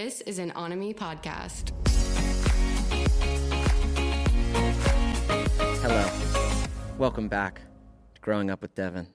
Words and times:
This 0.00 0.20
is 0.20 0.38
an 0.38 0.52
Onomy 0.52 0.94
podcast. 0.94 1.72
Hello. 5.82 6.08
Welcome 6.98 7.26
back 7.26 7.62
to 8.14 8.20
Growing 8.20 8.48
Up 8.48 8.62
with 8.62 8.76
Devon. 8.76 9.08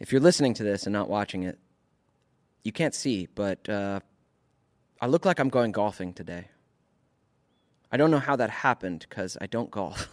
If 0.00 0.10
you're 0.10 0.20
listening 0.20 0.52
to 0.54 0.64
this 0.64 0.84
and 0.84 0.92
not 0.92 1.08
watching 1.08 1.44
it, 1.44 1.60
you 2.64 2.72
can't 2.72 2.92
see, 2.92 3.28
but 3.36 3.68
uh, 3.68 4.00
I 5.00 5.06
look 5.06 5.24
like 5.24 5.38
I'm 5.38 5.48
going 5.48 5.70
golfing 5.70 6.12
today. 6.12 6.48
I 7.92 7.98
don't 7.98 8.10
know 8.10 8.18
how 8.18 8.34
that 8.34 8.50
happened 8.50 9.06
because 9.08 9.38
I 9.40 9.46
don't 9.46 9.70
golf. 9.70 10.08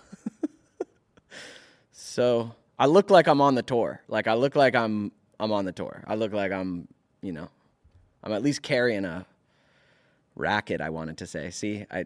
so 1.92 2.52
I 2.78 2.86
look 2.86 3.10
like 3.10 3.26
I'm 3.26 3.42
on 3.42 3.56
the 3.56 3.64
tour. 3.64 4.04
Like 4.08 4.28
I 4.28 4.36
look 4.36 4.56
like 4.56 4.76
I'm 4.76 5.12
I'm 5.40 5.52
on 5.52 5.66
the 5.66 5.72
tour. 5.72 6.04
I 6.06 6.14
look 6.14 6.34
like 6.34 6.52
I'm, 6.52 6.88
you 7.24 7.32
know, 7.32 7.50
I'm 8.26 8.34
at 8.34 8.42
least 8.42 8.64
carrying 8.64 9.06
a 9.06 9.24
racket, 10.36 10.82
I 10.82 10.90
wanted 10.90 11.18
to 11.20 11.28
say. 11.28 11.52
See, 11.52 11.86
I 11.92 12.06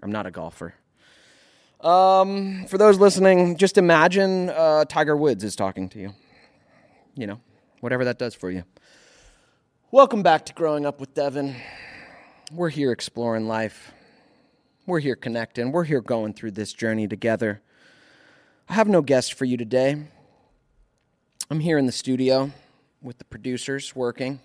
I'm 0.00 0.12
not 0.12 0.24
a 0.24 0.30
golfer. 0.30 0.72
Um, 1.80 2.64
for 2.66 2.78
those 2.78 2.98
listening, 2.98 3.56
just 3.56 3.76
imagine 3.76 4.50
uh, 4.50 4.84
Tiger 4.84 5.16
Woods 5.16 5.42
is 5.42 5.56
talking 5.56 5.88
to 5.88 5.98
you. 5.98 6.14
You 7.16 7.26
know, 7.26 7.40
whatever 7.80 8.04
that 8.04 8.20
does 8.20 8.34
for 8.36 8.52
you. 8.52 8.62
Welcome 9.90 10.22
back 10.22 10.46
to 10.46 10.52
Growing 10.52 10.86
Up 10.86 11.00
with 11.00 11.12
Devon. 11.12 11.56
We're 12.52 12.68
here 12.68 12.92
exploring 12.92 13.48
life. 13.48 13.92
We're 14.86 15.00
here 15.00 15.16
connecting. 15.16 15.72
We're 15.72 15.84
here 15.84 16.00
going 16.00 16.34
through 16.34 16.52
this 16.52 16.72
journey 16.72 17.08
together. 17.08 17.62
I 18.68 18.74
have 18.74 18.86
no 18.86 19.02
guest 19.02 19.34
for 19.34 19.44
you 19.44 19.56
today. 19.56 20.04
I'm 21.50 21.60
here 21.60 21.78
in 21.78 21.86
the 21.86 21.92
studio 21.92 22.52
with 23.02 23.18
the 23.18 23.24
producers 23.24 23.94
working 23.94 24.40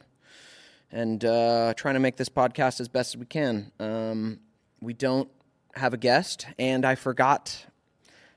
and 0.91 1.23
uh, 1.25 1.73
trying 1.75 1.95
to 1.95 1.99
make 1.99 2.15
this 2.15 2.29
podcast 2.29 2.79
as 2.79 2.87
best 2.87 3.15
as 3.15 3.19
we 3.19 3.25
can. 3.25 3.71
Um, 3.79 4.39
we 4.81 4.93
don't 4.93 5.29
have 5.75 5.93
a 5.93 5.97
guest, 5.97 6.47
and 6.57 6.85
I 6.85 6.95
forgot 6.95 7.65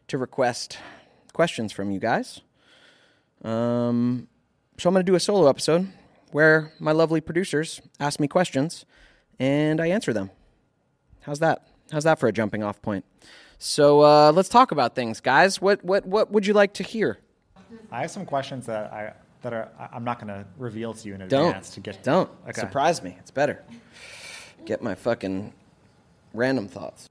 to 0.08 0.19
request 0.19 0.78
questions 1.33 1.72
from 1.72 1.91
you 1.91 2.00
guys. 2.00 2.41
Um, 3.44 4.28
so 4.78 4.88
I'm 4.88 4.94
going 4.94 5.05
to 5.05 5.10
do 5.10 5.14
a 5.14 5.20
solo 5.20 5.48
episode 5.48 5.88
where 6.32 6.72
my 6.78 6.92
lovely 6.92 7.20
producers 7.20 7.80
ask 8.00 8.19
me 8.20 8.28
questions 8.28 8.84
and 9.38 9.80
I 9.80 9.86
answer 9.88 10.12
them. 10.12 10.30
How's 11.20 11.38
that? 11.38 11.66
How's 11.92 12.05
that 12.05 12.19
for 12.19 12.28
a 12.28 12.32
jumping 12.32 12.62
off 12.62 12.82
point? 12.82 13.05
So 13.58 14.03
uh, 14.03 14.32
let's 14.32 14.48
talk 14.48 14.72
about 14.72 14.94
things, 14.94 15.20
guys. 15.20 15.60
What 15.60 15.84
what 15.84 16.06
what 16.06 16.30
would 16.30 16.47
you 16.47 16.55
like 16.55 16.75
to 16.75 16.82
hear? 16.82 17.19
I 17.91 18.03
have 18.03 18.10
some 18.10 18.25
questions 18.25 18.66
that 18.66 18.92
I 18.92 19.12
that 19.42 19.53
are 19.53 19.69
I'm 19.92 20.05
not 20.05 20.19
going 20.20 20.28
to 20.28 20.47
reveal 20.56 20.94
to 20.94 21.08
you 21.08 21.14
in 21.14 21.27
Don't 21.28 21.47
advance 21.48 21.70
to 21.70 21.81
get 21.81 22.03
don't 22.03 22.31
Okay. 22.48 22.61
surprise 22.61 23.03
me. 23.03 23.17
It's 23.20 23.31
better. 23.31 23.62
Get 24.64 24.83
my 24.83 24.94
fucking 24.94 25.53
random 26.34 26.69
thoughts. 26.69 27.08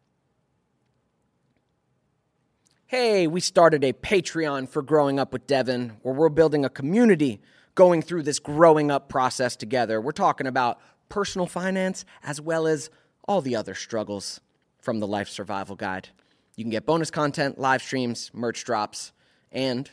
Hey, 2.86 3.28
we 3.28 3.42
started 3.42 3.84
a 3.84 3.92
Patreon 3.92 4.70
for 4.70 4.82
Growing 4.82 5.20
Up 5.20 5.34
with 5.34 5.46
Devon, 5.46 5.98
where 6.04 6.14
we're 6.14 6.30
building 6.30 6.64
a 6.64 6.70
community 6.70 7.42
going 7.76 8.02
through 8.02 8.24
this 8.24 8.40
growing 8.40 8.90
up 8.90 9.10
process 9.10 9.56
together. 9.56 10.00
We're 10.00 10.12
talking 10.14 10.48
about 10.48 10.80
personal 11.10 11.48
finance 11.48 12.06
as 12.24 12.40
well 12.40 12.66
as 12.66 12.90
all 13.28 13.42
the 13.42 13.56
other 13.56 13.76
struggles 13.76 14.40
from 14.80 15.00
the 15.00 15.08
Life 15.08 15.28
Survival 15.28 15.76
Guide. 15.76 16.10
You 16.56 16.64
can 16.64 16.72
get 16.72 16.86
bonus 16.86 17.12
content, 17.12 17.60
live 17.60 17.82
streams, 17.82 18.32
merch 18.34 18.64
drops, 18.64 19.12
and 19.52 19.90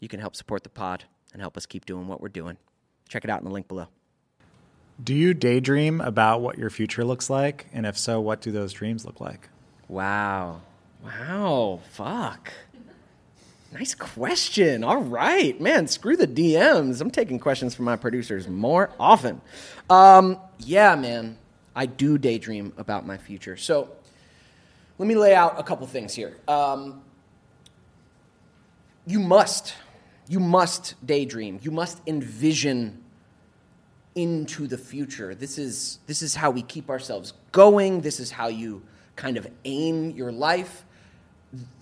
you 0.00 0.08
can 0.08 0.18
help 0.20 0.34
support 0.34 0.64
the 0.64 0.68
pod 0.68 1.04
and 1.32 1.40
help 1.40 1.56
us 1.56 1.66
keep 1.66 1.86
doing 1.86 2.08
what 2.08 2.20
we're 2.20 2.28
doing. 2.28 2.56
Check 3.08 3.24
it 3.24 3.30
out 3.30 3.40
in 3.40 3.44
the 3.44 3.50
link 3.52 3.68
below. 3.68 3.88
Do 5.02 5.14
you 5.14 5.34
daydream 5.34 6.00
about 6.00 6.40
what 6.40 6.58
your 6.58 6.70
future 6.70 7.04
looks 7.04 7.28
like, 7.30 7.66
and 7.72 7.86
if 7.86 7.98
so, 7.98 8.20
what 8.20 8.40
do 8.40 8.52
those 8.52 8.72
dreams 8.72 9.04
look 9.04 9.20
like? 9.20 9.48
Wow. 9.88 10.60
Wow. 11.02 11.80
Fuck. 11.90 12.52
Nice 13.72 13.94
question. 13.94 14.84
All 14.84 15.02
right. 15.02 15.58
Man, 15.60 15.88
screw 15.88 16.16
the 16.16 16.26
DMs. 16.26 17.00
I'm 17.00 17.10
taking 17.10 17.38
questions 17.38 17.74
from 17.74 17.86
my 17.86 17.96
producers 17.96 18.46
more 18.46 18.90
often. 19.00 19.40
Um, 19.88 20.38
yeah, 20.58 20.94
man. 20.94 21.38
I 21.74 21.86
do 21.86 22.18
daydream 22.18 22.74
about 22.76 23.06
my 23.06 23.16
future. 23.16 23.56
So 23.56 23.88
let 24.98 25.08
me 25.08 25.14
lay 25.14 25.34
out 25.34 25.58
a 25.58 25.62
couple 25.62 25.86
things 25.86 26.14
here. 26.14 26.36
Um, 26.46 27.02
you 29.06 29.18
must, 29.18 29.74
you 30.32 30.40
must 30.40 30.94
daydream. 31.06 31.60
You 31.60 31.70
must 31.70 32.00
envision 32.06 33.04
into 34.14 34.66
the 34.66 34.78
future. 34.78 35.34
This 35.34 35.58
is 35.58 35.98
this 36.06 36.22
is 36.22 36.34
how 36.34 36.50
we 36.50 36.62
keep 36.62 36.88
ourselves 36.88 37.34
going. 37.52 38.00
This 38.00 38.18
is 38.18 38.30
how 38.30 38.48
you 38.48 38.82
kind 39.14 39.36
of 39.36 39.46
aim 39.66 40.12
your 40.12 40.32
life. 40.32 40.86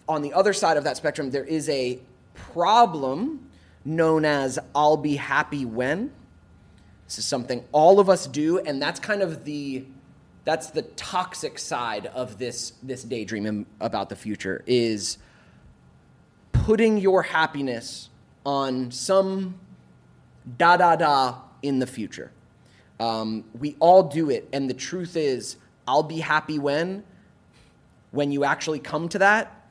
On 0.09 0.21
the 0.21 0.33
other 0.33 0.53
side 0.53 0.77
of 0.77 0.83
that 0.83 0.97
spectrum, 0.97 1.31
there 1.31 1.45
is 1.45 1.69
a 1.69 2.01
problem 2.35 3.49
known 3.85 4.25
as 4.25 4.59
I'll 4.75 4.97
be 4.97 5.15
happy 5.15 5.65
when. 5.65 6.11
This 7.07 7.21
is 7.21 7.25
something 7.25 7.63
all 7.71 8.01
of 8.01 8.11
us 8.11 8.27
do, 8.27 8.59
and 8.59 8.83
that's 8.83 8.99
kind 8.99 9.23
of 9.23 9.45
the 9.45 9.85
that's 10.45 10.71
the 10.71 10.83
toxic 10.83 11.57
side 11.57 12.07
of 12.07 12.39
this 12.39 12.73
this 12.83 13.05
daydreaming 13.05 13.67
about 13.81 14.09
the 14.09 14.17
future 14.17 14.65
is 14.67 15.19
putting 16.51 16.99
your 16.99 17.23
happiness 17.23 18.11
on 18.45 18.91
some 18.91 19.59
da 20.59 20.77
da 20.77 20.97
da 20.97 21.39
in 21.63 21.79
the 21.79 21.87
future. 21.87 22.33
Um, 22.99 23.45
we 23.59 23.77
all 23.81 24.03
do 24.03 24.31
it, 24.31 24.49
and 24.53 24.69
the 24.69 24.75
truth 24.75 25.17
is, 25.17 25.57
I'll 25.87 26.03
be 26.03 26.19
happy 26.19 26.59
when. 26.59 27.05
When 28.11 28.33
you 28.33 28.45
actually 28.45 28.81
come 28.81 29.09
to 29.11 29.19
that, 29.19 29.69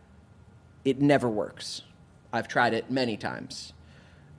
it 0.85 1.01
never 1.01 1.27
works. 1.27 1.83
I've 2.31 2.47
tried 2.47 2.73
it 2.73 2.89
many 2.89 3.17
times. 3.17 3.73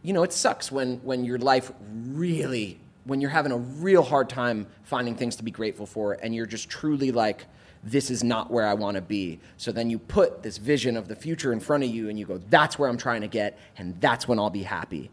You 0.03 0.13
know, 0.13 0.23
it 0.23 0.33
sucks 0.33 0.73
when 0.73 0.97
when 0.99 1.25
your 1.25 1.39
life 1.39 1.71
really, 2.07 2.81
when 3.05 3.21
you're 3.21 3.31
having 3.31 3.53
a 3.53 3.59
real 3.59 4.03
hard 4.03 4.29
time 4.29 4.67
finding 4.83 5.15
things 5.15 5.37
to 5.37 5.43
be 5.43 5.51
grateful 5.51 5.87
for, 5.87 6.15
and 6.15 6.35
you're 6.35 6.47
just 6.47 6.71
truly 6.71 7.13
like, 7.13 7.47
this 7.83 8.11
is 8.11 8.23
not 8.23 8.51
where 8.51 8.67
I 8.67 8.75
want 8.75 8.97
to 8.97 9.01
be. 9.01 9.41
So 9.57 9.73
then 9.73 9.91
you 9.91 9.99
put 9.99 10.43
this 10.43 10.59
vision 10.59 10.97
of 10.97 11.09
the 11.09 11.17
future 11.17 11.53
in 11.53 11.61
front 11.61 11.85
of 11.85 11.91
you, 11.91 12.09
and 12.09 12.19
you 12.19 12.27
go, 12.27 12.39
that's 12.51 12.79
where 12.79 12.89
I'm 12.89 12.99
trying 12.99 13.23
to 13.23 13.29
get, 13.29 13.59
and 13.79 13.99
that's 14.01 14.29
when 14.29 14.39
I'll 14.39 14.51
be 14.51 14.63
happy. 14.63 15.11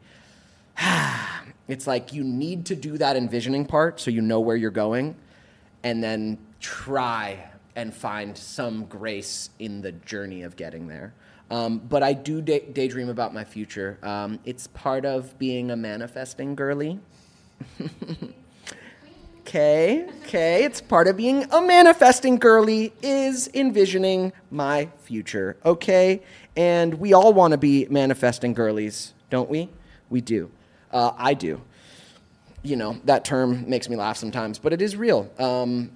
It's 1.67 1.85
like 1.85 2.13
you 2.13 2.23
need 2.23 2.67
to 2.67 2.77
do 2.77 2.97
that 2.97 3.17
envisioning 3.17 3.65
part 3.65 3.99
so 3.99 4.09
you 4.09 4.21
know 4.21 4.39
where 4.39 4.55
you're 4.55 4.71
going 4.71 5.17
and 5.83 6.01
then 6.01 6.37
try 6.61 7.43
and 7.75 7.93
find 7.93 8.37
some 8.37 8.85
grace 8.85 9.49
in 9.59 9.81
the 9.81 9.91
journey 9.91 10.43
of 10.43 10.55
getting 10.55 10.87
there. 10.87 11.13
Um, 11.49 11.77
but 11.79 12.03
i 12.03 12.13
do 12.13 12.41
day- 12.41 12.65
daydream 12.71 13.09
about 13.09 13.33
my 13.33 13.43
future. 13.43 13.97
Um, 14.01 14.39
it's 14.45 14.67
part 14.67 15.05
of 15.05 15.37
being 15.37 15.71
a 15.71 15.75
manifesting 15.75 16.55
girly 16.55 16.99
okay 19.47 20.05
okay 20.23 20.65
it's 20.65 20.81
part 20.81 21.07
of 21.07 21.15
being 21.15 21.43
a 21.51 21.61
manifesting 21.61 22.35
girly 22.35 22.91
is 23.01 23.49
envisioning 23.53 24.33
my 24.51 24.89
future 25.03 25.55
okay 25.65 26.21
and 26.55 26.95
we 26.95 27.13
all 27.13 27.33
want 27.33 27.51
to 27.51 27.57
be 27.57 27.87
manifesting 27.89 28.53
girlies 28.53 29.13
don't 29.29 29.49
we 29.49 29.69
we 30.09 30.19
do 30.19 30.51
uh, 30.91 31.13
I 31.17 31.33
do. 31.33 31.61
You 32.63 32.75
know, 32.75 32.99
that 33.05 33.25
term 33.25 33.69
makes 33.69 33.89
me 33.89 33.95
laugh 33.95 34.17
sometimes, 34.17 34.59
but 34.59 34.73
it 34.73 34.81
is 34.81 34.95
real. 34.95 35.29
Um, 35.39 35.91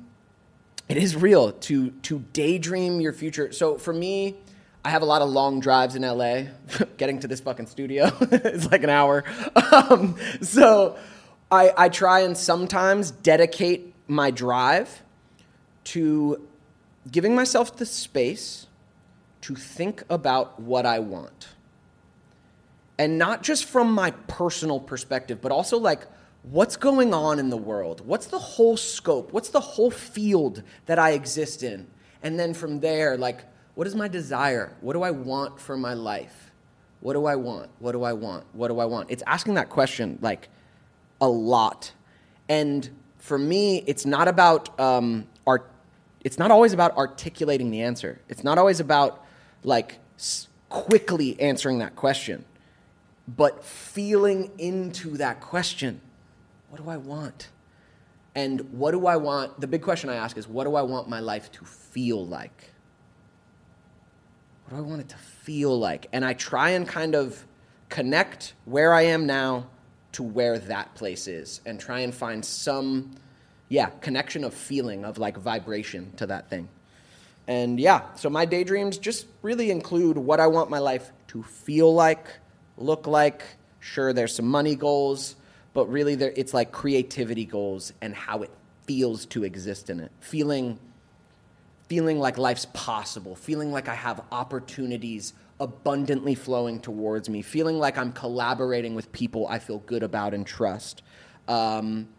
it 0.87 0.97
is 0.97 1.15
real 1.15 1.51
to, 1.53 1.91
to 1.91 2.19
daydream 2.33 3.01
your 3.01 3.13
future. 3.13 3.51
So 3.51 3.77
for 3.77 3.93
me, 3.93 4.35
I 4.83 4.89
have 4.89 5.01
a 5.01 5.05
lot 5.05 5.21
of 5.21 5.29
long 5.29 5.59
drives 5.59 5.95
in 5.95 6.01
LA. 6.01 6.43
Getting 6.97 7.19
to 7.19 7.27
this 7.27 7.39
fucking 7.39 7.67
studio 7.67 8.05
is 8.31 8.69
like 8.71 8.83
an 8.83 8.89
hour. 8.89 9.23
Um, 9.71 10.17
so 10.41 10.97
I, 11.51 11.73
I 11.77 11.89
try 11.89 12.21
and 12.21 12.37
sometimes 12.37 13.11
dedicate 13.11 13.93
my 14.07 14.31
drive 14.31 15.03
to 15.85 16.47
giving 17.11 17.35
myself 17.35 17.75
the 17.75 17.85
space 17.85 18.67
to 19.41 19.55
think 19.55 20.03
about 20.09 20.59
what 20.59 20.85
I 20.85 20.99
want 20.99 21.49
and 23.01 23.17
not 23.17 23.41
just 23.41 23.65
from 23.65 23.91
my 23.91 24.11
personal 24.27 24.79
perspective, 24.79 25.41
but 25.41 25.51
also 25.51 25.79
like 25.79 26.05
what's 26.43 26.77
going 26.77 27.15
on 27.15 27.39
in 27.39 27.49
the 27.49 27.57
world? 27.57 28.05
What's 28.05 28.27
the 28.27 28.37
whole 28.37 28.77
scope? 28.77 29.33
What's 29.33 29.49
the 29.49 29.59
whole 29.59 29.89
field 29.89 30.61
that 30.85 30.99
I 30.99 31.13
exist 31.13 31.63
in? 31.63 31.87
And 32.21 32.39
then 32.39 32.53
from 32.53 32.79
there, 32.79 33.17
like, 33.17 33.43
what 33.73 33.87
is 33.87 33.95
my 33.95 34.07
desire? 34.07 34.77
What 34.81 34.93
do 34.93 35.01
I 35.01 35.09
want 35.09 35.59
for 35.59 35.75
my 35.75 35.95
life? 35.95 36.51
What 36.99 37.13
do 37.13 37.25
I 37.25 37.35
want? 37.35 37.71
What 37.79 37.93
do 37.93 38.03
I 38.03 38.13
want? 38.13 38.45
What 38.53 38.67
do 38.67 38.79
I 38.79 38.85
want? 38.85 39.09
It's 39.09 39.23
asking 39.25 39.55
that 39.55 39.69
question 39.69 40.19
like 40.21 40.49
a 41.21 41.27
lot. 41.27 41.93
And 42.49 42.89
for 43.17 43.37
me, 43.37 43.83
it's 43.87 44.05
not 44.05 44.27
about 44.27 44.77
um, 44.79 45.27
art. 45.47 45.71
It's 46.25 46.37
not 46.37 46.51
always 46.51 46.73
about 46.73 46.97
articulating 46.97 47.71
the 47.71 47.81
answer. 47.81 48.19
It's 48.27 48.43
not 48.43 48.57
always 48.57 48.81
about 48.81 49.23
like 49.63 49.99
s- 50.17 50.49
quickly 50.67 51.39
answering 51.39 51.77
that 51.79 51.95
question 51.95 52.43
but 53.27 53.63
feeling 53.63 54.51
into 54.57 55.17
that 55.17 55.39
question 55.41 56.01
what 56.69 56.81
do 56.81 56.89
I 56.89 56.95
want? 56.95 57.49
And 58.33 58.61
what 58.71 58.91
do 58.91 59.05
I 59.05 59.17
want? 59.17 59.59
The 59.59 59.67
big 59.67 59.81
question 59.81 60.09
I 60.09 60.15
ask 60.15 60.37
is, 60.37 60.47
what 60.47 60.63
do 60.63 60.75
I 60.75 60.83
want 60.83 61.09
my 61.09 61.19
life 61.19 61.51
to 61.51 61.65
feel 61.65 62.25
like? 62.25 62.71
What 64.63 64.77
do 64.77 64.81
I 64.81 64.87
want 64.87 65.01
it 65.01 65.09
to 65.09 65.17
feel 65.17 65.77
like? 65.77 66.07
And 66.13 66.23
I 66.23 66.31
try 66.31 66.69
and 66.69 66.87
kind 66.87 67.13
of 67.13 67.45
connect 67.89 68.53
where 68.63 68.93
I 68.93 69.01
am 69.01 69.25
now 69.25 69.67
to 70.13 70.23
where 70.23 70.59
that 70.59 70.93
place 70.95 71.27
is 71.27 71.61
and 71.65 71.79
try 71.79 71.99
and 71.99 72.13
find 72.13 72.43
some, 72.43 73.11
yeah, 73.69 73.87
connection 74.01 74.43
of 74.43 74.53
feeling, 74.53 75.05
of 75.05 75.17
like 75.17 75.37
vibration 75.37 76.11
to 76.17 76.27
that 76.27 76.49
thing. 76.49 76.67
And 77.47 77.79
yeah, 77.79 78.03
so 78.15 78.29
my 78.29 78.45
daydreams 78.45 78.97
just 78.97 79.25
really 79.41 79.71
include 79.71 80.17
what 80.17 80.39
I 80.39 80.47
want 80.47 80.69
my 80.69 80.79
life 80.79 81.11
to 81.27 81.43
feel 81.43 81.93
like, 81.93 82.27
look 82.77 83.07
like. 83.07 83.43
Sure, 83.79 84.13
there's 84.13 84.35
some 84.35 84.47
money 84.47 84.75
goals, 84.75 85.35
but 85.73 85.89
really 85.89 86.15
there, 86.15 86.33
it's 86.35 86.53
like 86.53 86.71
creativity 86.71 87.45
goals 87.45 87.93
and 88.01 88.13
how 88.13 88.43
it 88.43 88.51
feels 88.85 89.25
to 89.27 89.43
exist 89.43 89.89
in 89.89 89.99
it. 89.99 90.11
Feeling 90.19 90.77
feeling 91.87 92.19
like 92.19 92.37
life's 92.37 92.67
possible, 92.71 93.35
feeling 93.35 93.69
like 93.69 93.89
I 93.89 93.95
have 93.95 94.23
opportunities 94.31 95.33
abundantly 95.61 96.33
flowing 96.33 96.79
towards 96.79 97.29
me, 97.29 97.43
feeling 97.43 97.77
like 97.77 97.95
I'm 97.95 98.11
collaborating 98.11 98.95
with 98.95 99.11
people 99.11 99.47
I 99.47 99.59
feel 99.59 99.77
good 99.79 100.01
about 100.01 100.33
and 100.33 100.45
trust, 100.45 101.03
um, 101.47 102.09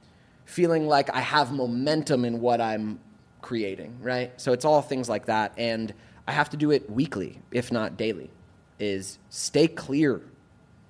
feeling 0.44 0.86
like 0.86 1.10
I 1.10 1.20
have 1.20 1.52
momentum 1.52 2.24
in 2.24 2.40
what 2.40 2.60
I'm 2.60 3.00
creating, 3.42 3.98
right? 4.00 4.32
So 4.40 4.52
it's 4.52 4.64
all 4.64 4.80
things 4.80 5.08
like 5.08 5.26
that. 5.26 5.52
And 5.58 5.92
I 6.28 6.32
have 6.32 6.50
to 6.50 6.56
do 6.56 6.70
it 6.70 6.88
weekly, 6.88 7.40
if 7.50 7.72
not 7.72 7.96
daily, 7.96 8.30
is 8.78 9.18
stay 9.28 9.66
clear. 9.66 10.22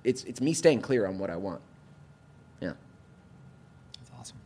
It's, 0.03 0.23
it's 0.25 0.39
me 0.39 0.53
staying 0.53 0.81
clear 0.81 1.07
on 1.07 1.17
what 1.17 1.31
I 1.31 1.37
want. 1.37 1.61
Yeah. 2.61 2.73
That's 3.97 4.11
awesome. 4.19 4.37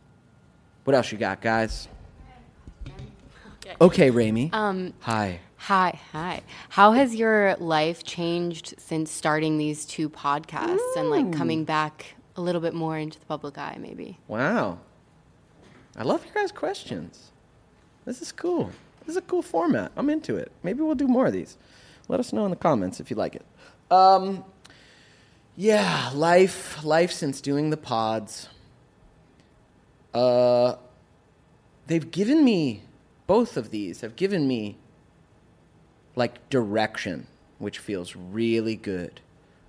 What 0.84 0.96
else 0.96 1.12
you 1.12 1.18
got, 1.18 1.42
guys? 1.42 1.88
Okay. 3.66 3.76
Okay, 3.78 4.10
Rami. 4.10 4.48
Um, 4.54 4.94
Hi. 5.00 5.40
Hi, 5.68 6.00
hi. 6.12 6.40
How 6.70 6.92
has 6.92 7.14
your 7.14 7.54
life 7.56 8.02
changed 8.02 8.72
since 8.78 9.10
starting 9.10 9.58
these 9.58 9.84
two 9.84 10.08
podcasts 10.08 10.96
and 10.96 11.10
like 11.10 11.30
coming 11.30 11.64
back 11.64 12.14
a 12.36 12.40
little 12.40 12.62
bit 12.62 12.72
more 12.72 12.96
into 12.96 13.20
the 13.20 13.26
public 13.26 13.58
eye, 13.58 13.76
maybe? 13.78 14.18
Wow. 14.28 14.78
I 15.94 16.04
love 16.04 16.24
your 16.24 16.32
guys' 16.32 16.52
questions. 16.52 17.32
This 18.06 18.22
is 18.22 18.32
cool. 18.32 18.70
This 19.00 19.10
is 19.10 19.16
a 19.18 19.20
cool 19.20 19.42
format. 19.42 19.92
I'm 19.94 20.08
into 20.08 20.36
it. 20.36 20.52
Maybe 20.62 20.80
we'll 20.80 20.94
do 20.94 21.06
more 21.06 21.26
of 21.26 21.34
these. 21.34 21.58
Let 22.08 22.18
us 22.18 22.32
know 22.32 22.46
in 22.46 22.50
the 22.50 22.56
comments 22.56 22.98
if 22.98 23.10
you 23.10 23.16
like 23.16 23.34
it. 23.34 23.44
Um, 23.90 24.46
yeah, 25.54 26.10
life, 26.14 26.82
life 26.82 27.12
since 27.12 27.42
doing 27.42 27.68
the 27.68 27.76
pods. 27.76 28.48
Uh, 30.14 30.76
they've 31.88 32.10
given 32.10 32.42
me, 32.42 32.84
both 33.26 33.58
of 33.58 33.68
these 33.68 34.00
have 34.00 34.16
given 34.16 34.48
me 34.48 34.78
like 36.18 36.50
direction, 36.50 37.26
which 37.58 37.78
feels 37.78 38.16
really 38.16 38.74
good. 38.74 39.20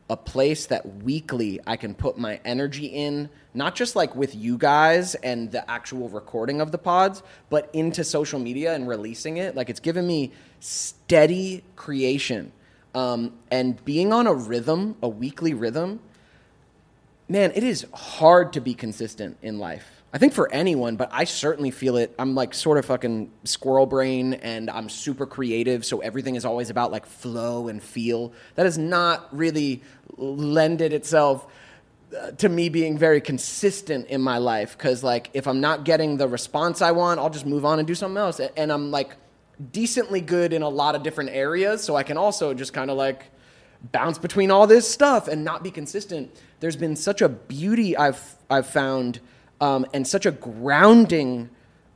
A 0.09 0.17
place 0.17 0.65
that 0.65 1.03
weekly 1.03 1.59
I 1.67 1.77
can 1.77 1.93
put 1.93 2.17
my 2.17 2.39
energy 2.43 2.87
in, 2.87 3.29
not 3.53 3.75
just 3.75 3.95
like 3.95 4.15
with 4.15 4.33
you 4.33 4.57
guys 4.57 5.13
and 5.13 5.51
the 5.51 5.69
actual 5.69 6.09
recording 6.09 6.59
of 6.59 6.71
the 6.71 6.79
pods, 6.79 7.21
but 7.51 7.69
into 7.73 8.03
social 8.03 8.39
media 8.39 8.73
and 8.73 8.87
releasing 8.87 9.37
it. 9.37 9.55
Like 9.55 9.69
it's 9.69 9.79
given 9.79 10.07
me 10.07 10.31
steady 10.59 11.63
creation. 11.75 12.51
Um, 12.95 13.33
and 13.51 13.85
being 13.85 14.11
on 14.11 14.25
a 14.25 14.33
rhythm, 14.33 14.95
a 15.03 15.07
weekly 15.07 15.53
rhythm, 15.53 15.99
man, 17.27 17.51
it 17.53 17.63
is 17.63 17.85
hard 17.93 18.51
to 18.53 18.59
be 18.59 18.73
consistent 18.73 19.37
in 19.43 19.59
life. 19.59 19.98
I 20.11 20.17
think 20.17 20.33
for 20.33 20.51
anyone, 20.51 20.95
but 20.95 21.09
I 21.11 21.25
certainly 21.25 21.69
feel 21.69 21.95
it. 21.97 22.15
I'm 22.17 22.33
like 22.33 22.55
sort 22.55 22.79
of 22.79 22.85
fucking 22.85 23.31
squirrel 23.43 23.85
brain 23.85 24.33
and 24.33 24.69
I'm 24.69 24.89
super 24.89 25.27
creative, 25.27 25.85
so 25.85 25.99
everything 25.99 26.35
is 26.35 26.45
always 26.45 26.71
about 26.71 26.91
like 26.91 27.05
flow 27.05 27.67
and 27.67 27.81
feel. 27.81 28.33
That 28.55 28.65
has 28.65 28.77
not 28.77 29.27
really 29.35 29.83
lended 30.17 30.93
itself 30.93 31.45
uh, 32.17 32.31
to 32.31 32.49
me 32.49 32.69
being 32.69 32.97
very 32.97 33.21
consistent 33.21 34.07
in 34.07 34.19
my 34.19 34.39
life 34.39 34.75
because 34.75 35.03
like 35.03 35.29
if 35.33 35.47
I'm 35.47 35.61
not 35.61 35.85
getting 35.85 36.17
the 36.17 36.27
response 36.27 36.81
I 36.81 36.91
want, 36.91 37.19
I'll 37.19 37.29
just 37.29 37.45
move 37.45 37.63
on 37.63 37.77
and 37.77 37.87
do 37.87 37.93
something 37.93 38.17
else. 38.17 38.39
And 38.39 38.71
I'm 38.71 38.89
like 38.89 39.15
decently 39.71 40.21
good 40.21 40.53
in 40.53 40.63
a 40.63 40.69
lot 40.69 40.95
of 40.95 41.03
different 41.03 41.29
areas, 41.29 41.83
so 41.83 41.95
I 41.95 42.01
can 42.01 42.17
also 42.17 42.55
just 42.55 42.73
kind 42.73 42.89
of 42.89 42.97
like 42.97 43.25
bounce 43.91 44.17
between 44.17 44.49
all 44.49 44.65
this 44.65 44.89
stuff 44.89 45.27
and 45.27 45.43
not 45.43 45.63
be 45.63 45.69
consistent. 45.69 46.35
There's 46.61 46.75
been 46.75 46.95
such 46.95 47.21
a 47.21 47.29
beauty 47.29 47.95
I've 47.95 48.35
I've 48.49 48.65
found 48.65 49.19
um, 49.61 49.85
and 49.93 50.07
such 50.07 50.25
a 50.25 50.31
grounding 50.31 51.49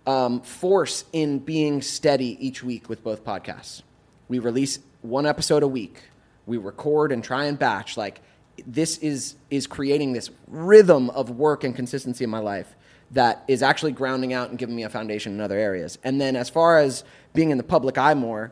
um, 0.06 0.42
force 0.42 1.06
in 1.14 1.40
being 1.40 1.82
steady 1.82 2.38
each 2.46 2.64
week 2.64 2.90
with 2.90 3.04
both 3.04 3.24
podcasts. 3.24 3.82
We 4.28 4.40
release 4.40 4.80
one 5.02 5.26
episode 5.26 5.64
a 5.64 5.68
week. 5.68 6.02
We 6.46 6.58
record 6.58 7.12
and 7.12 7.24
try 7.24 7.46
and 7.46 7.58
batch. 7.58 7.96
Like 7.98 8.22
this 8.68 8.98
is 8.98 9.36
is 9.50 9.68
creating 9.68 10.14
this 10.14 10.30
rhythm 10.48 11.10
of 11.12 11.30
work 11.30 11.64
and 11.64 11.76
consistency 11.76 12.24
in 12.24 12.30
my 12.30 12.40
life 12.40 12.76
that 13.12 13.44
is 13.48 13.62
actually 13.62 13.92
grounding 13.92 14.34
out 14.34 14.50
and 14.50 14.58
giving 14.58 14.76
me 14.76 14.84
a 14.84 14.90
foundation 14.90 15.34
in 15.34 15.42
other 15.42 15.58
areas. 15.58 15.98
And 16.04 16.20
then 16.20 16.36
as 16.36 16.50
far 16.50 16.80
as 16.80 17.04
being 17.34 17.52
in 17.52 17.58
the 17.58 17.64
public 17.64 17.98
eye 17.98 18.14
more, 18.14 18.52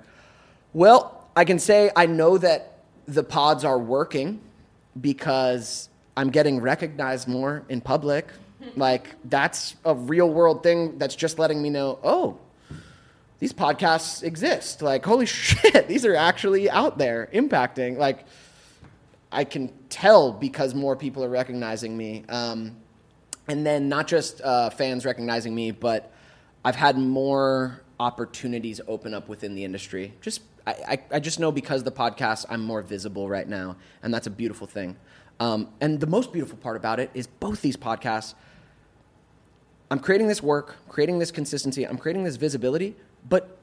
well, 0.73 1.27
I 1.35 1.45
can 1.45 1.59
say 1.59 1.91
I 1.95 2.05
know 2.05 2.37
that 2.37 2.79
the 3.07 3.23
pods 3.23 3.65
are 3.65 3.79
working 3.79 4.39
because 4.99 5.89
I'm 6.15 6.29
getting 6.29 6.61
recognized 6.61 7.27
more 7.27 7.63
in 7.69 7.81
public. 7.81 8.27
Like 8.75 9.15
that's 9.25 9.75
a 9.85 9.93
real 9.93 10.29
world 10.29 10.63
thing 10.63 10.97
that's 10.97 11.15
just 11.15 11.39
letting 11.39 11.61
me 11.61 11.69
know, 11.69 11.99
oh, 12.03 12.37
these 13.39 13.53
podcasts 13.53 14.23
exist. 14.23 14.81
Like, 14.81 15.03
holy 15.03 15.25
shit, 15.27 15.87
these 15.87 16.05
are 16.05 16.15
actually 16.15 16.69
out 16.69 16.97
there 16.97 17.27
impacting. 17.33 17.97
Like, 17.97 18.25
I 19.31 19.45
can 19.45 19.71
tell 19.89 20.31
because 20.31 20.75
more 20.75 20.95
people 20.95 21.23
are 21.23 21.29
recognizing 21.29 21.97
me. 21.97 22.23
Um, 22.29 22.77
and 23.47 23.65
then 23.65 23.89
not 23.89 24.07
just 24.07 24.41
uh, 24.41 24.69
fans 24.69 25.05
recognizing 25.05 25.55
me, 25.55 25.71
but 25.71 26.13
I've 26.63 26.75
had 26.75 26.97
more 26.97 27.81
opportunities 27.99 28.79
open 28.87 29.13
up 29.13 29.27
within 29.27 29.55
the 29.55 29.63
industry. 29.63 30.13
Just 30.21 30.41
I, 30.67 30.71
I, 30.71 30.99
I 31.13 31.19
just 31.19 31.39
know 31.39 31.51
because 31.51 31.83
the 31.83 31.91
podcast, 31.91 32.45
I'm 32.49 32.61
more 32.61 32.81
visible 32.81 33.27
right 33.27 33.47
now, 33.47 33.77
and 34.03 34.13
that's 34.13 34.27
a 34.27 34.31
beautiful 34.31 34.67
thing. 34.67 34.97
Um, 35.39 35.69
and 35.81 35.99
the 35.99 36.07
most 36.07 36.31
beautiful 36.31 36.57
part 36.57 36.77
about 36.77 36.99
it 36.99 37.09
is 37.15 37.25
both 37.25 37.61
these 37.61 37.77
podcasts. 37.77 38.35
I'm 39.91 39.99
creating 39.99 40.27
this 40.27 40.41
work, 40.41 40.77
creating 40.87 41.19
this 41.19 41.31
consistency, 41.31 41.85
I'm 41.85 41.97
creating 41.97 42.23
this 42.23 42.37
visibility, 42.37 42.95
but 43.27 43.57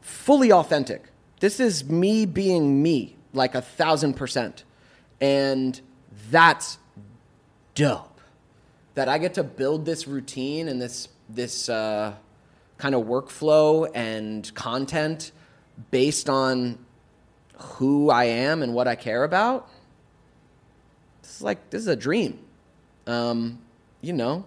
fully 0.00 0.52
authentic. 0.52 1.06
This 1.40 1.58
is 1.58 1.84
me 1.88 2.24
being 2.24 2.80
me, 2.80 3.16
like 3.32 3.56
a 3.56 3.60
thousand 3.60 4.14
percent. 4.14 4.62
And 5.20 5.80
that's 6.30 6.78
dope. 7.74 8.20
That 8.94 9.08
I 9.08 9.18
get 9.18 9.34
to 9.34 9.42
build 9.42 9.84
this 9.84 10.06
routine 10.06 10.68
and 10.68 10.80
this, 10.80 11.08
this 11.28 11.68
uh, 11.68 12.14
kind 12.78 12.94
of 12.94 13.02
workflow 13.06 13.90
and 13.92 14.54
content 14.54 15.32
based 15.90 16.30
on 16.30 16.78
who 17.56 18.08
I 18.08 18.24
am 18.24 18.62
and 18.62 18.72
what 18.72 18.86
I 18.86 18.94
care 18.94 19.24
about. 19.24 19.68
This 21.22 21.36
is 21.36 21.42
like, 21.42 21.70
this 21.70 21.80
is 21.80 21.88
a 21.88 21.96
dream. 21.96 22.38
Um, 23.08 23.58
you 24.00 24.12
know, 24.12 24.44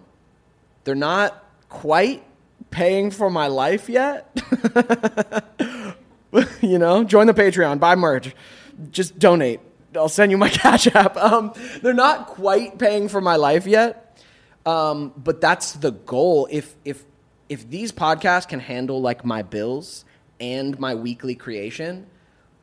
they're 0.86 0.94
not 0.94 1.44
quite 1.68 2.24
paying 2.70 3.10
for 3.10 3.28
my 3.28 3.48
life 3.48 3.88
yet. 3.88 4.30
you 6.62 6.78
know, 6.78 7.02
join 7.02 7.26
the 7.26 7.34
Patreon, 7.34 7.80
buy 7.80 7.96
merch, 7.96 8.34
just 8.92 9.18
donate. 9.18 9.60
I'll 9.96 10.08
send 10.08 10.30
you 10.30 10.38
my 10.38 10.48
Cash 10.62 10.86
App. 10.94 11.16
Um, 11.16 11.52
they're 11.82 11.92
not 11.92 12.28
quite 12.28 12.78
paying 12.78 13.08
for 13.08 13.20
my 13.20 13.34
life 13.34 13.66
yet, 13.66 14.22
um, 14.64 15.12
but 15.16 15.40
that's 15.40 15.72
the 15.72 15.90
goal. 15.90 16.46
If 16.50 16.76
if 16.84 17.04
if 17.48 17.68
these 17.68 17.90
podcasts 17.90 18.48
can 18.48 18.60
handle 18.60 19.00
like 19.00 19.24
my 19.24 19.42
bills 19.42 20.04
and 20.38 20.78
my 20.78 20.94
weekly 20.94 21.34
creation, 21.34 22.06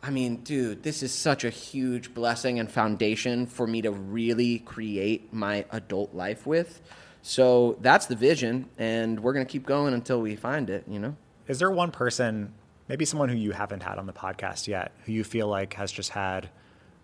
I 0.02 0.12
mean, 0.12 0.38
dude, 0.38 0.84
this 0.84 1.04
is 1.04 1.12
such 1.12 1.44
a 1.44 1.50
huge 1.50 2.14
blessing 2.14 2.58
and 2.58 2.72
foundation 2.72 3.48
for 3.48 3.68
me 3.68 3.82
to 3.82 3.92
really 3.92 4.60
create 4.60 5.34
my 5.34 5.66
adult 5.72 6.14
life 6.14 6.48
with. 6.48 6.82
So 7.24 7.78
that's 7.80 8.06
the 8.06 8.18
vision, 8.18 8.70
and 8.78 9.22
we're 9.22 9.34
gonna 9.34 9.46
keep 9.46 9.66
going 9.66 9.94
until 9.94 10.22
we 10.22 10.36
find 10.36 10.70
it. 10.70 10.84
You 10.88 11.00
know. 11.00 11.16
Is 11.48 11.58
there 11.58 11.72
one 11.72 11.90
person, 11.90 12.54
maybe 12.90 13.06
someone 13.06 13.30
who 13.30 13.38
you 13.38 13.52
haven't 13.52 13.82
had 13.82 13.98
on 13.98 14.06
the 14.06 14.14
podcast 14.14 14.68
yet, 14.68 14.92
who 15.06 15.14
you 15.14 15.24
feel 15.24 15.48
like 15.48 15.74
has 15.74 15.92
just 15.92 16.12
had 16.12 16.50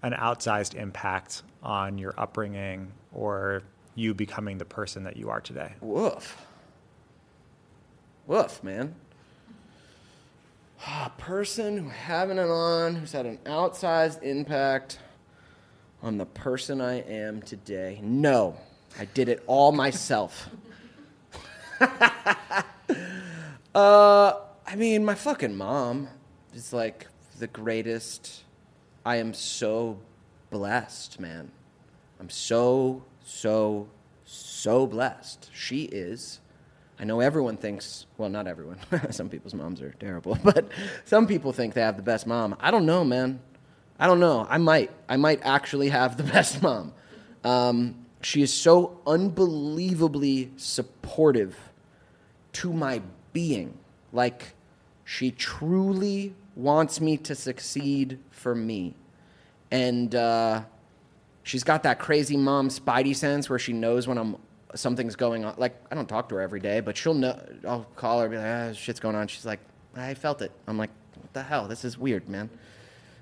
an 0.03 0.11
outsized 0.13 0.75
impact 0.75 1.43
on 1.63 1.97
your 1.97 2.13
upbringing 2.17 2.91
or 3.13 3.63
you 3.95 4.13
becoming 4.13 4.57
the 4.57 4.65
person 4.65 5.03
that 5.05 5.17
you 5.17 5.29
are 5.29 5.41
today? 5.41 5.73
Woof. 5.81 6.45
Woof, 8.27 8.61
man. 8.63 8.95
Ah, 10.85 11.11
a 11.17 11.21
person 11.21 11.77
who 11.77 11.89
having 11.89 12.37
it 12.37 12.49
on, 12.49 12.95
who's 12.95 13.11
had 13.13 13.25
an 13.25 13.37
outsized 13.45 14.21
impact 14.21 14.99
on 16.01 16.17
the 16.17 16.25
person 16.25 16.79
I 16.79 17.01
am 17.01 17.41
today. 17.41 17.99
No, 18.01 18.55
I 18.97 19.05
did 19.05 19.29
it 19.29 19.43
all 19.47 19.71
myself. 19.71 20.49
uh, 23.75 24.33
I 24.65 24.75
mean, 24.75 25.05
my 25.05 25.15
fucking 25.15 25.55
mom 25.55 26.07
is 26.53 26.73
like 26.73 27.07
the 27.39 27.47
greatest. 27.47 28.43
I 29.05 29.17
am 29.17 29.33
so 29.33 29.99
blessed, 30.49 31.19
man. 31.19 31.51
I'm 32.19 32.29
so, 32.29 33.03
so, 33.23 33.87
so 34.25 34.85
blessed. 34.85 35.49
She 35.53 35.83
is. 35.83 36.41
I 36.99 37.05
know 37.05 37.21
everyone 37.21 37.55
thinks, 37.55 38.05
well, 38.17 38.29
not 38.29 38.45
everyone. 38.45 38.77
some 39.11 39.29
people's 39.29 39.53
moms 39.53 39.81
are 39.81 39.91
terrible, 39.99 40.37
but 40.43 40.69
some 41.05 41.27
people 41.27 41.53
think 41.53 41.73
they 41.73 41.81
have 41.81 41.95
the 41.95 42.03
best 42.03 42.27
mom. 42.27 42.57
I 42.59 42.71
don't 42.71 42.85
know, 42.85 43.05
man. 43.05 43.39
I 43.97 44.07
don't 44.07 44.19
know. 44.19 44.45
I 44.49 44.57
might. 44.57 44.91
I 45.07 45.17
might 45.17 45.41
actually 45.43 45.89
have 45.89 46.17
the 46.17 46.23
best 46.23 46.61
mom. 46.61 46.93
Um, 47.43 48.05
she 48.21 48.41
is 48.41 48.53
so 48.53 48.99
unbelievably 49.07 50.51
supportive 50.57 51.57
to 52.53 52.73
my 52.73 53.01
being. 53.33 53.77
Like, 54.11 54.53
she 55.05 55.31
truly 55.31 56.33
wants 56.55 56.99
me 56.99 57.17
to 57.17 57.35
succeed 57.35 58.19
for 58.31 58.53
me. 58.53 58.95
And 59.71 60.13
uh, 60.15 60.63
she's 61.43 61.63
got 61.63 61.83
that 61.83 61.99
crazy 61.99 62.35
mom 62.35 62.69
spidey 62.69 63.15
sense 63.15 63.49
where 63.49 63.59
she 63.59 63.73
knows 63.73 64.07
when 64.07 64.17
I'm 64.17 64.35
something's 64.75 65.15
going 65.15 65.45
on. 65.45 65.55
Like, 65.57 65.75
I 65.91 65.95
don't 65.95 66.07
talk 66.07 66.29
to 66.29 66.35
her 66.35 66.41
every 66.41 66.59
day, 66.59 66.79
but 66.79 66.95
she'll 66.97 67.13
know. 67.13 67.39
I'll 67.67 67.87
call 67.95 68.21
her, 68.21 68.29
be 68.29 68.37
like, 68.37 68.45
ah, 68.45 68.73
shit's 68.73 68.99
going 68.99 69.15
on. 69.15 69.27
She's 69.27 69.45
like, 69.45 69.59
I 69.95 70.13
felt 70.13 70.41
it. 70.41 70.51
I'm 70.67 70.77
like, 70.77 70.91
what 71.15 71.33
the 71.33 71.43
hell? 71.43 71.67
This 71.67 71.83
is 71.83 71.97
weird, 71.97 72.29
man. 72.29 72.49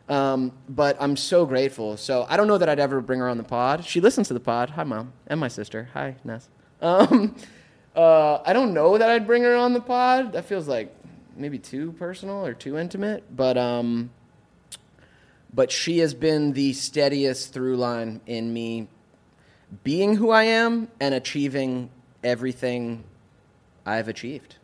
Um, 0.10 0.54
but 0.70 0.96
I'm 1.00 1.18
so 1.18 1.46
grateful. 1.46 1.98
So 1.98 2.26
I 2.30 2.38
don't 2.38 2.48
know 2.48 2.58
that 2.58 2.70
I'd 2.70 2.80
ever 2.80 3.02
bring 3.02 3.20
her 3.20 3.28
on 3.28 3.38
the 3.38 3.44
pod. 3.44 3.84
She 3.84 4.00
listens 4.00 4.30
to 4.30 4.34
the 4.34 4.40
pod. 4.40 4.72
Hi, 4.72 4.84
mom, 4.84 5.14
and 5.28 5.40
my 5.40 5.50
sister. 5.50 5.90
Hi, 5.94 6.16
Ness. 6.24 6.50
Um, 6.82 7.36
uh, 7.96 8.40
I 8.46 8.54
don't 8.54 8.74
know 8.74 8.98
that 8.98 9.10
I'd 9.10 9.28
bring 9.28 9.44
her 9.44 9.56
on 9.56 9.74
the 9.74 9.82
pod. 9.82 10.34
That 10.34 10.46
feels 10.46 10.68
like 10.68 10.96
maybe 11.36 11.60
too 11.60 11.92
personal 11.94 12.46
or 12.46 12.54
too 12.54 12.78
intimate. 12.78 13.24
But 13.36 13.58
um, 13.58 14.12
but 15.54 15.72
she 15.72 16.00
has 16.00 16.14
been 16.14 16.54
the 16.54 16.74
steadiest 16.74 17.54
through 17.54 17.78
line 17.78 18.22
in 18.26 18.54
me 18.54 18.88
being 19.84 20.16
who 20.16 20.30
I 20.30 20.44
am 20.44 20.88
and 21.00 21.14
achieving 21.14 21.90
everything 22.24 23.04
I've 23.86 24.08
achieved. 24.08 24.56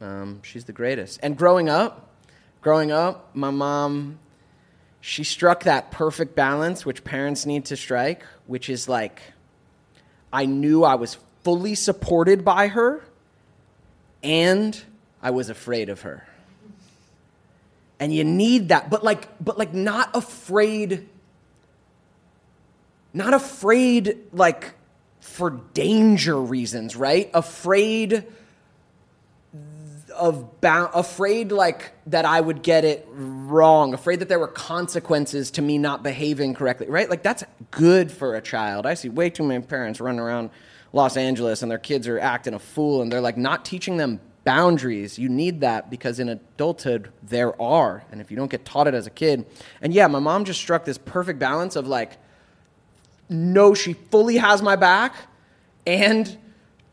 Um, 0.00 0.40
she's 0.42 0.64
the 0.64 0.72
greatest. 0.72 1.20
And 1.22 1.36
growing 1.36 1.68
up, 1.68 2.10
growing 2.60 2.90
up, 2.90 3.34
my 3.34 3.50
mom 3.50 4.18
she 5.06 5.22
struck 5.22 5.64
that 5.64 5.90
perfect 5.90 6.34
balance 6.34 6.86
which 6.86 7.04
parents 7.04 7.44
need 7.44 7.66
to 7.66 7.76
strike, 7.76 8.24
which 8.46 8.70
is 8.70 8.88
like 8.88 9.20
I 10.32 10.46
knew 10.46 10.82
I 10.82 10.94
was 10.94 11.18
fully 11.42 11.74
supported 11.74 12.42
by 12.42 12.68
her 12.68 13.04
and 14.22 14.82
I 15.22 15.30
was 15.30 15.50
afraid 15.50 15.90
of 15.90 16.00
her. 16.00 16.26
And 18.00 18.14
you 18.14 18.24
need 18.24 18.70
that, 18.70 18.88
but 18.88 19.04
like 19.04 19.28
but 19.44 19.58
like 19.58 19.74
not 19.74 20.16
afraid 20.16 21.06
not 23.12 23.34
afraid 23.34 24.16
like 24.32 24.72
for 25.20 25.50
danger 25.50 26.40
reasons, 26.40 26.96
right? 26.96 27.30
Afraid 27.34 28.24
of 30.14 30.60
bound, 30.60 30.90
afraid 30.94 31.52
like 31.52 31.92
that 32.06 32.24
I 32.24 32.40
would 32.40 32.62
get 32.62 32.84
it 32.84 33.06
wrong, 33.10 33.94
afraid 33.94 34.20
that 34.20 34.28
there 34.28 34.38
were 34.38 34.48
consequences 34.48 35.50
to 35.52 35.62
me 35.62 35.78
not 35.78 36.02
behaving 36.02 36.54
correctly, 36.54 36.88
right? 36.88 37.08
Like 37.08 37.22
that's 37.22 37.44
good 37.70 38.10
for 38.10 38.34
a 38.34 38.40
child. 38.40 38.86
I 38.86 38.94
see 38.94 39.08
way 39.08 39.30
too 39.30 39.44
many 39.44 39.62
parents 39.64 40.00
running 40.00 40.20
around 40.20 40.50
Los 40.92 41.16
Angeles 41.16 41.62
and 41.62 41.70
their 41.70 41.78
kids 41.78 42.06
are 42.08 42.18
acting 42.18 42.54
a 42.54 42.58
fool 42.58 43.02
and 43.02 43.10
they're 43.10 43.20
like 43.20 43.36
not 43.36 43.64
teaching 43.64 43.96
them 43.96 44.20
boundaries. 44.44 45.18
You 45.18 45.28
need 45.28 45.60
that 45.60 45.90
because 45.90 46.20
in 46.20 46.28
adulthood 46.28 47.10
there 47.22 47.60
are, 47.60 48.04
and 48.12 48.20
if 48.20 48.30
you 48.30 48.36
don't 48.36 48.50
get 48.50 48.64
taught 48.64 48.86
it 48.86 48.94
as 48.94 49.06
a 49.06 49.10
kid, 49.10 49.46
and 49.80 49.92
yeah, 49.92 50.06
my 50.06 50.18
mom 50.18 50.44
just 50.44 50.60
struck 50.60 50.84
this 50.84 50.98
perfect 50.98 51.38
balance 51.38 51.76
of 51.76 51.88
like, 51.88 52.18
no, 53.28 53.74
she 53.74 53.94
fully 53.94 54.36
has 54.36 54.62
my 54.62 54.76
back, 54.76 55.14
and 55.86 56.38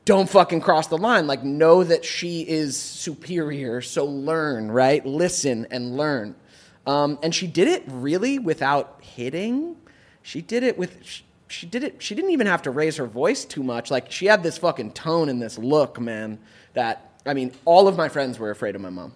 don't 0.06 0.30
fucking 0.30 0.62
cross 0.62 0.88
the 0.88 0.98
line. 0.98 1.28
Like, 1.28 1.44
know 1.44 1.84
that 1.84 2.04
she 2.04 2.42
is 2.42 2.76
superior, 2.76 3.82
so 3.82 4.06
learn, 4.06 4.72
right? 4.72 5.06
Listen 5.06 5.68
and 5.70 5.96
learn. 5.96 6.36
Um, 6.88 7.20
and 7.22 7.34
she 7.34 7.48
did 7.48 7.68
it 7.68 7.84
really 7.88 8.40
without 8.40 9.00
hitting. 9.02 9.76
She 10.24 10.42
did 10.42 10.64
it 10.64 10.78
with, 10.78 11.04
she, 11.04 11.24
she 11.48 11.66
did 11.68 11.84
it, 11.84 12.02
she 12.02 12.16
didn't 12.16 12.32
even 12.32 12.48
have 12.48 12.64
to 12.64 12.72
raise 12.72 12.98
her 12.98 13.06
voice 13.06 13.46
too 13.46 13.64
much. 13.64 13.92
Like, 13.92 14.12
she 14.12 14.26
had 14.26 14.42
this 14.42 14.58
fucking 14.58 14.94
tone 14.94 15.30
and 15.30 15.42
this 15.42 15.58
look, 15.58 16.00
man, 16.00 16.40
that, 16.74 17.12
I 17.26 17.34
mean, 17.34 17.52
all 17.66 17.88
of 17.88 17.96
my 17.96 18.10
friends 18.10 18.40
were 18.40 18.50
afraid 18.50 18.76
of 18.76 18.82
my 18.82 18.90
mom. 18.90 19.14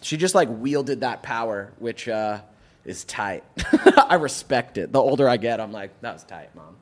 She 0.00 0.16
just 0.16 0.34
like 0.34 0.48
wielded 0.50 1.00
that 1.00 1.22
power, 1.22 1.72
which 1.78 2.08
uh, 2.08 2.40
is 2.84 3.04
tight. 3.04 3.42
I 4.08 4.16
respect 4.16 4.76
it. 4.76 4.92
The 4.92 5.00
older 5.00 5.28
I 5.28 5.38
get, 5.38 5.60
I'm 5.60 5.72
like, 5.72 5.98
that 6.02 6.12
was 6.12 6.24
tight, 6.24 6.54
mom. 6.54 6.76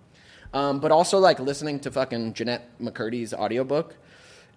Um, 0.55 0.81
but 0.81 0.93
also 0.93 1.19
like 1.19 1.41
listening 1.41 1.81
to 1.81 1.91
fucking 1.91 2.35
Jennette 2.35 2.69
McCurdy's 2.81 3.33
audiobook 3.33 3.97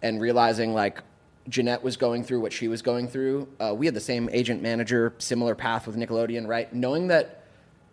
and 0.01 0.19
realizing 0.19 0.73
like 0.73 1.01
Jennette 1.47 1.83
was 1.83 1.95
going 1.95 2.23
through 2.23 2.41
what 2.41 2.51
she 2.51 2.67
was 2.67 2.81
going 2.81 3.07
through. 3.07 3.47
Uh, 3.59 3.73
we 3.75 3.85
had 3.85 3.95
the 3.95 4.01
same 4.01 4.29
agent 4.31 4.61
manager, 4.61 5.13
similar 5.19 5.55
path 5.55 5.87
with 5.87 5.95
Nickelodeon, 5.95 6.47
right? 6.47 6.73
Knowing 6.73 7.07
that 7.07 7.43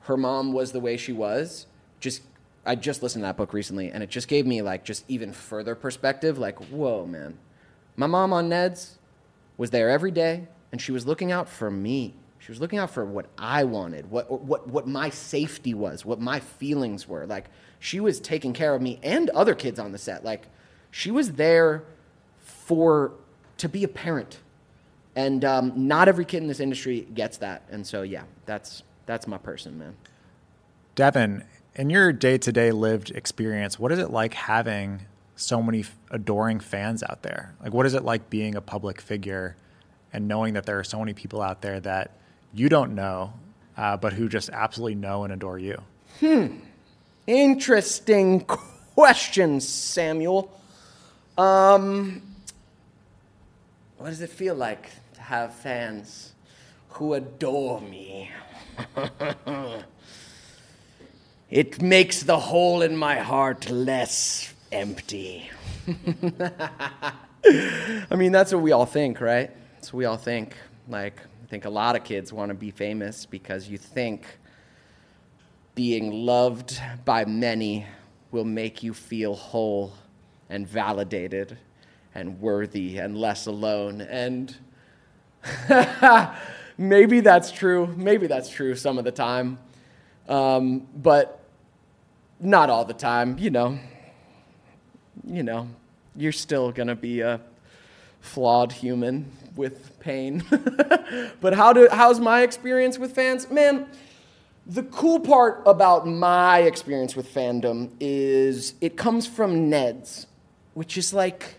her 0.00 0.16
mom 0.16 0.52
was 0.52 0.72
the 0.72 0.80
way 0.80 0.96
she 0.96 1.12
was, 1.12 1.66
just 2.00 2.22
I 2.64 2.74
just 2.76 3.02
listened 3.02 3.22
to 3.22 3.26
that 3.26 3.36
book 3.36 3.52
recently, 3.52 3.90
and 3.90 4.02
it 4.02 4.10
just 4.10 4.28
gave 4.28 4.46
me 4.46 4.62
like 4.62 4.84
just 4.84 5.04
even 5.08 5.32
further 5.32 5.74
perspective. 5.74 6.38
Like, 6.38 6.58
whoa, 6.70 7.06
man, 7.06 7.38
my 7.96 8.06
mom 8.06 8.32
on 8.32 8.48
Ned's 8.48 8.98
was 9.56 9.70
there 9.70 9.90
every 9.90 10.10
day, 10.10 10.46
and 10.70 10.80
she 10.80 10.92
was 10.92 11.06
looking 11.06 11.30
out 11.30 11.48
for 11.48 11.70
me. 11.70 12.14
She 12.44 12.50
was 12.50 12.60
looking 12.60 12.80
out 12.80 12.90
for 12.90 13.04
what 13.04 13.26
I 13.38 13.62
wanted, 13.62 14.10
what 14.10 14.42
what 14.42 14.66
what 14.66 14.88
my 14.88 15.10
safety 15.10 15.74
was, 15.74 16.04
what 16.04 16.20
my 16.20 16.40
feelings 16.40 17.06
were. 17.06 17.24
Like 17.24 17.44
she 17.78 18.00
was 18.00 18.18
taking 18.18 18.52
care 18.52 18.74
of 18.74 18.82
me 18.82 18.98
and 19.00 19.30
other 19.30 19.54
kids 19.54 19.78
on 19.78 19.92
the 19.92 19.98
set. 19.98 20.24
Like 20.24 20.48
she 20.90 21.12
was 21.12 21.34
there 21.34 21.84
for 22.40 23.12
to 23.58 23.68
be 23.68 23.84
a 23.84 23.88
parent, 23.88 24.40
and 25.14 25.44
um, 25.44 25.72
not 25.86 26.08
every 26.08 26.24
kid 26.24 26.38
in 26.38 26.48
this 26.48 26.58
industry 26.58 27.06
gets 27.14 27.36
that. 27.36 27.62
And 27.70 27.86
so 27.86 28.02
yeah, 28.02 28.24
that's 28.44 28.82
that's 29.06 29.28
my 29.28 29.38
person, 29.38 29.78
man. 29.78 29.94
Devon, 30.96 31.44
in 31.76 31.90
your 31.90 32.12
day-to-day 32.12 32.72
lived 32.72 33.12
experience, 33.12 33.78
what 33.78 33.92
is 33.92 34.00
it 34.00 34.10
like 34.10 34.34
having 34.34 35.02
so 35.36 35.62
many 35.62 35.84
adoring 36.10 36.58
fans 36.58 37.04
out 37.04 37.22
there? 37.22 37.54
Like, 37.62 37.72
what 37.72 37.86
is 37.86 37.94
it 37.94 38.02
like 38.02 38.30
being 38.30 38.56
a 38.56 38.60
public 38.60 39.00
figure 39.00 39.56
and 40.12 40.26
knowing 40.26 40.54
that 40.54 40.66
there 40.66 40.78
are 40.78 40.84
so 40.84 40.98
many 40.98 41.14
people 41.14 41.40
out 41.40 41.62
there 41.62 41.80
that 41.80 42.10
you 42.54 42.68
don't 42.68 42.94
know, 42.94 43.32
uh, 43.76 43.96
but 43.96 44.12
who 44.12 44.28
just 44.28 44.50
absolutely 44.50 44.94
know 44.94 45.24
and 45.24 45.32
adore 45.32 45.58
you? 45.58 45.80
Hmm. 46.20 46.58
Interesting 47.26 48.40
question, 48.40 49.60
Samuel. 49.60 50.50
Um, 51.38 52.22
what 53.96 54.08
does 54.08 54.20
it 54.20 54.30
feel 54.30 54.54
like 54.54 54.90
to 55.14 55.20
have 55.20 55.54
fans 55.54 56.32
who 56.90 57.14
adore 57.14 57.80
me? 57.80 58.30
it 61.50 61.80
makes 61.80 62.22
the 62.22 62.38
hole 62.38 62.82
in 62.82 62.96
my 62.96 63.18
heart 63.18 63.70
less 63.70 64.52
empty. 64.70 65.50
I 67.44 68.16
mean, 68.16 68.32
that's 68.32 68.52
what 68.52 68.62
we 68.62 68.72
all 68.72 68.86
think, 68.86 69.20
right? 69.20 69.50
That's 69.74 69.92
what 69.92 69.98
we 69.98 70.04
all 70.04 70.16
think. 70.16 70.54
Like, 70.88 71.20
think 71.52 71.66
a 71.66 71.68
lot 71.68 71.94
of 71.94 72.02
kids 72.02 72.32
want 72.32 72.48
to 72.48 72.54
be 72.54 72.70
famous 72.70 73.26
because 73.26 73.68
you 73.68 73.76
think 73.76 74.24
being 75.74 76.10
loved 76.10 76.80
by 77.04 77.26
many 77.26 77.84
will 78.30 78.46
make 78.46 78.82
you 78.82 78.94
feel 78.94 79.34
whole 79.34 79.92
and 80.48 80.66
validated 80.66 81.58
and 82.14 82.40
worthy 82.40 82.96
and 82.96 83.18
less 83.18 83.44
alone. 83.44 84.00
And 84.00 84.56
maybe 86.78 87.20
that's 87.20 87.52
true. 87.52 87.86
Maybe 87.98 88.26
that's 88.26 88.48
true 88.48 88.74
some 88.74 88.96
of 88.96 89.04
the 89.04 89.12
time. 89.12 89.58
Um, 90.30 90.88
but 90.96 91.44
not 92.40 92.70
all 92.70 92.86
the 92.86 92.94
time, 92.94 93.36
you 93.38 93.50
know. 93.50 93.78
You 95.22 95.42
know, 95.42 95.68
you're 96.16 96.32
still 96.32 96.72
going 96.72 96.88
to 96.88 96.96
be 96.96 97.20
a 97.20 97.42
flawed 98.22 98.72
human 98.72 99.30
with 99.56 99.98
pain. 100.00 100.44
but 101.40 101.54
how 101.54 101.72
do, 101.72 101.88
how's 101.90 102.20
my 102.20 102.42
experience 102.42 102.98
with 102.98 103.14
fans? 103.14 103.50
Man, 103.50 103.86
the 104.66 104.82
cool 104.84 105.20
part 105.20 105.62
about 105.66 106.06
my 106.06 106.60
experience 106.60 107.16
with 107.16 107.32
fandom 107.32 107.90
is 107.98 108.74
it 108.80 108.96
comes 108.96 109.26
from 109.26 109.68
Ned's, 109.68 110.26
which 110.74 110.96
is 110.96 111.12
like 111.12 111.56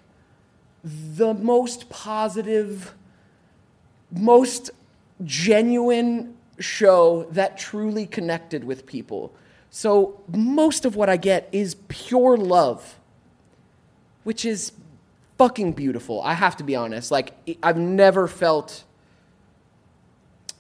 the 0.84 1.34
most 1.34 1.90
positive, 1.90 2.94
most 4.12 4.72
genuine 5.24 6.36
show 6.60 7.28
that 7.32 7.58
truly 7.58 8.06
connected 8.06 8.64
with 8.64 8.86
people. 8.86 9.34
So 9.70 10.22
most 10.28 10.86
of 10.86 10.96
what 10.96 11.10
I 11.10 11.18
get 11.18 11.50
is 11.52 11.76
pure 11.88 12.38
love, 12.38 13.00
which 14.24 14.46
is 14.46 14.72
fucking 15.44 15.74
beautiful. 15.74 16.22
I 16.22 16.36
have 16.36 16.56
to 16.58 16.64
be 16.64 16.74
honest. 16.74 17.12
Like 17.12 17.34
I've 17.62 17.78
never 17.78 18.30
felt 18.30 18.86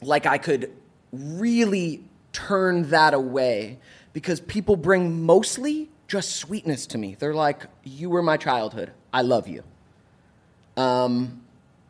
like 0.01 0.25
I 0.25 0.37
could 0.37 0.73
really 1.13 2.03
turn 2.33 2.89
that 2.89 3.13
away 3.13 3.79
because 4.11 4.41
people 4.41 4.75
bring 4.75 5.23
mostly 5.23 5.89
just 6.09 6.35
sweetness 6.35 6.85
to 6.87 6.97
me. 6.97 7.15
They're 7.17 7.33
like, 7.33 7.63
"You 7.85 8.09
were 8.09 8.21
my 8.21 8.35
childhood. 8.35 8.91
I 9.13 9.21
love 9.21 9.47
you." 9.47 9.63
Um, 10.75 11.43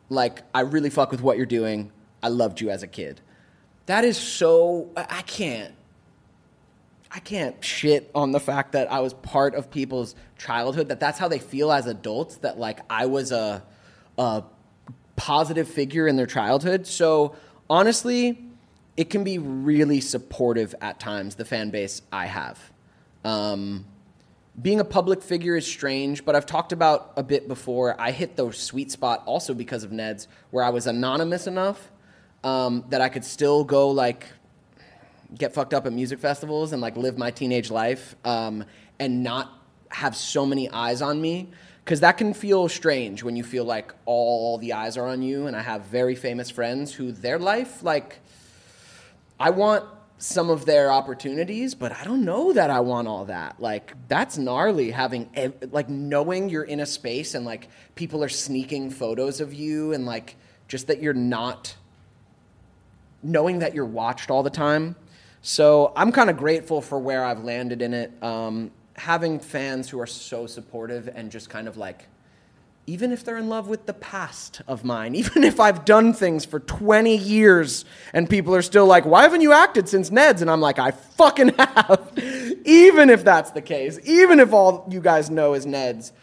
like 0.08 0.42
I 0.54 0.60
really 0.60 0.90
fuck 0.90 1.10
with 1.10 1.20
what 1.20 1.36
you're 1.36 1.46
doing. 1.46 1.90
I 2.22 2.28
loved 2.28 2.60
you 2.60 2.70
as 2.70 2.84
a 2.84 2.86
kid. 2.86 3.20
That 3.86 4.04
is 4.04 4.16
so. 4.16 4.90
I 4.96 5.22
can't. 5.22 5.74
I 7.14 7.20
can't 7.20 7.62
shit 7.64 8.10
on 8.12 8.32
the 8.32 8.40
fact 8.40 8.72
that 8.72 8.90
I 8.90 8.98
was 8.98 9.14
part 9.14 9.54
of 9.54 9.70
people's 9.70 10.16
childhood. 10.36 10.88
That 10.88 10.98
that's 10.98 11.16
how 11.16 11.28
they 11.28 11.38
feel 11.38 11.70
as 11.70 11.86
adults. 11.86 12.38
That 12.38 12.58
like 12.58 12.80
I 12.90 13.06
was 13.06 13.30
a, 13.30 13.62
a 14.18 14.42
positive 15.14 15.68
figure 15.68 16.08
in 16.08 16.16
their 16.16 16.26
childhood. 16.26 16.88
So 16.88 17.36
honestly, 17.70 18.44
it 18.96 19.10
can 19.10 19.22
be 19.22 19.38
really 19.38 20.00
supportive 20.00 20.74
at 20.80 20.98
times. 20.98 21.36
The 21.36 21.44
fan 21.44 21.70
base 21.70 22.02
I 22.12 22.26
have. 22.26 22.58
Um, 23.24 23.86
being 24.60 24.80
a 24.80 24.84
public 24.84 25.22
figure 25.22 25.56
is 25.56 25.66
strange, 25.66 26.24
but 26.24 26.34
I've 26.34 26.46
talked 26.46 26.72
about 26.72 27.12
a 27.16 27.22
bit 27.22 27.46
before. 27.46 28.00
I 28.00 28.10
hit 28.10 28.34
the 28.34 28.50
sweet 28.52 28.90
spot 28.90 29.22
also 29.24 29.54
because 29.54 29.84
of 29.84 29.92
Ned's, 29.92 30.26
where 30.50 30.64
I 30.64 30.70
was 30.70 30.88
anonymous 30.88 31.46
enough 31.46 31.90
um, 32.42 32.84
that 32.88 33.00
I 33.00 33.08
could 33.08 33.24
still 33.24 33.62
go 33.64 33.90
like 33.90 34.26
get 35.36 35.54
fucked 35.54 35.74
up 35.74 35.86
at 35.86 35.92
music 35.92 36.18
festivals 36.18 36.72
and 36.72 36.80
like 36.80 36.96
live 36.96 37.18
my 37.18 37.30
teenage 37.30 37.70
life 37.70 38.14
um, 38.24 38.64
and 38.98 39.22
not 39.22 39.60
have 39.90 40.16
so 40.16 40.44
many 40.44 40.68
eyes 40.70 41.02
on 41.02 41.20
me 41.20 41.48
because 41.84 42.00
that 42.00 42.16
can 42.16 42.34
feel 42.34 42.68
strange 42.68 43.22
when 43.22 43.36
you 43.36 43.44
feel 43.44 43.64
like 43.64 43.92
all 44.06 44.58
the 44.58 44.72
eyes 44.72 44.96
are 44.96 45.06
on 45.06 45.22
you 45.22 45.46
and 45.46 45.56
i 45.56 45.62
have 45.62 45.82
very 45.82 46.16
famous 46.16 46.50
friends 46.50 46.92
who 46.92 47.12
their 47.12 47.38
life 47.38 47.82
like 47.82 48.18
i 49.38 49.50
want 49.50 49.84
some 50.18 50.50
of 50.50 50.66
their 50.66 50.90
opportunities 50.90 51.74
but 51.74 51.92
i 51.92 52.02
don't 52.02 52.24
know 52.24 52.52
that 52.52 52.70
i 52.70 52.80
want 52.80 53.06
all 53.06 53.24
that 53.26 53.54
like 53.60 53.94
that's 54.08 54.36
gnarly 54.36 54.90
having 54.90 55.28
ev- 55.34 55.54
like 55.70 55.88
knowing 55.88 56.48
you're 56.48 56.64
in 56.64 56.80
a 56.80 56.86
space 56.86 57.34
and 57.34 57.44
like 57.44 57.68
people 57.94 58.24
are 58.24 58.28
sneaking 58.28 58.90
photos 58.90 59.40
of 59.40 59.54
you 59.54 59.92
and 59.92 60.06
like 60.06 60.34
just 60.66 60.88
that 60.88 61.00
you're 61.00 61.14
not 61.14 61.76
knowing 63.24 63.60
that 63.60 63.74
you're 63.74 63.84
watched 63.84 64.30
all 64.30 64.42
the 64.42 64.50
time. 64.50 64.94
So 65.46 65.92
I'm 65.94 66.10
kind 66.10 66.30
of 66.30 66.38
grateful 66.38 66.80
for 66.80 66.98
where 66.98 67.22
I've 67.22 67.44
landed 67.44 67.82
in 67.82 67.92
it. 67.92 68.10
Um, 68.22 68.70
having 68.96 69.38
fans 69.38 69.90
who 69.90 70.00
are 70.00 70.06
so 70.06 70.46
supportive 70.46 71.06
and 71.14 71.30
just 71.30 71.50
kind 71.50 71.68
of 71.68 71.76
like, 71.76 72.06
even 72.86 73.12
if 73.12 73.24
they're 73.24 73.36
in 73.36 73.50
love 73.50 73.68
with 73.68 73.84
the 73.84 73.92
past 73.92 74.62
of 74.66 74.84
mine, 74.84 75.14
even 75.14 75.44
if 75.44 75.60
I've 75.60 75.84
done 75.84 76.14
things 76.14 76.46
for 76.46 76.60
20 76.60 77.14
years 77.14 77.84
and 78.14 78.28
people 78.28 78.54
are 78.54 78.62
still 78.62 78.86
like, 78.86 79.04
why 79.04 79.24
haven't 79.24 79.42
you 79.42 79.52
acted 79.52 79.86
since 79.86 80.10
Ned's? 80.10 80.40
And 80.40 80.50
I'm 80.50 80.62
like, 80.62 80.78
I 80.78 80.92
fucking 80.92 81.48
have. 81.58 82.10
even 82.64 83.10
if 83.10 83.22
that's 83.22 83.50
the 83.50 83.60
case, 83.60 83.98
even 84.04 84.40
if 84.40 84.54
all 84.54 84.88
you 84.90 85.02
guys 85.02 85.28
know 85.28 85.52
is 85.52 85.66
Ned's, 85.66 86.14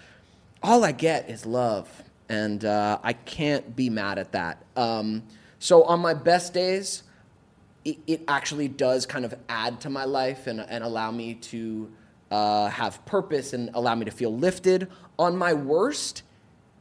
all 0.64 0.84
I 0.84 0.94
get 0.94 1.30
is 1.30 1.46
love. 1.46 1.88
And 2.28 2.66
uh, 2.66 2.98
I 3.04 3.14
can't 3.14 3.76
be 3.76 3.92
mad 3.92 4.18
at 4.18 4.32
that. 4.32 4.66
Um, 4.76 5.22
so 5.60 5.84
on 5.84 6.00
my 6.00 6.16
best 6.16 6.56
days, 6.56 7.04
it, 7.84 7.98
it 8.08 8.24
actually 8.28 8.68
does 8.68 9.06
kind 9.06 9.26
of 9.26 9.34
add 9.50 9.82
to 9.82 9.90
my 9.90 10.06
life 10.06 10.48
and, 10.48 10.60
and 10.62 10.84
allow 10.84 11.12
me 11.12 11.36
to 11.36 11.92
uh, 12.30 12.70
have 12.70 13.04
purpose 13.06 13.54
and 13.54 13.70
allow 13.74 13.96
me 13.96 14.06
to 14.06 14.12
feel 14.12 14.36
lifted. 14.36 14.88
On 15.18 15.36
my 15.36 15.54
worst, 15.54 16.24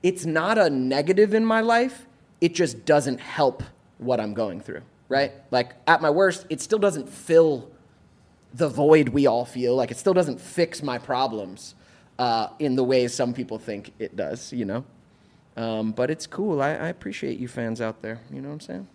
it's 0.03 0.25
not 0.25 0.59
a 0.59 0.71
negative 0.71 1.35
in 1.35 1.45
my 1.45 1.61
life, 1.61 2.07
it 2.41 2.55
just 2.55 2.85
doesn't 2.85 3.21
help 3.21 3.63
what 3.99 4.19
I'm 4.19 4.33
going 4.33 4.61
through, 4.61 4.83
right? 5.09 5.33
Like 5.51 5.75
at 5.87 6.01
my 6.01 6.11
worst, 6.11 6.47
it 6.49 6.61
still 6.61 6.79
doesn't 6.79 7.09
fill 7.09 7.71
the 8.55 8.69
void 8.69 9.11
we 9.11 9.27
all 9.27 9.45
feel. 9.45 9.77
Like 9.77 9.91
it 9.91 9.99
still 9.99 10.15
doesn't 10.15 10.41
fix 10.41 10.83
my 10.83 10.99
problems 10.99 11.75
uh, 12.19 12.49
in 12.59 12.77
the 12.77 12.85
ways 12.85 13.15
some 13.15 13.35
people 13.35 13.59
think 13.59 13.93
it 13.99 14.17
does, 14.17 14.53
you 14.53 14.65
know? 14.65 14.85
Um, 15.57 15.93
but 15.93 16.11
it's 16.11 16.27
cool. 16.27 16.63
I, 16.63 16.71
I 16.71 16.89
appreciate 16.89 17.39
you 17.39 17.49
fans 17.49 17.81
out 17.81 18.03
there. 18.03 18.21
You 18.33 18.41
know 18.41 18.49
what 18.49 18.55
I'm 18.55 18.61
saying? 18.61 18.89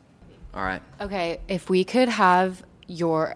All 0.56 0.64
right. 0.64 0.82
Okay, 1.02 1.40
if 1.48 1.70
we 1.70 1.84
could 1.84 2.10
have 2.10 2.64
your. 2.88 3.36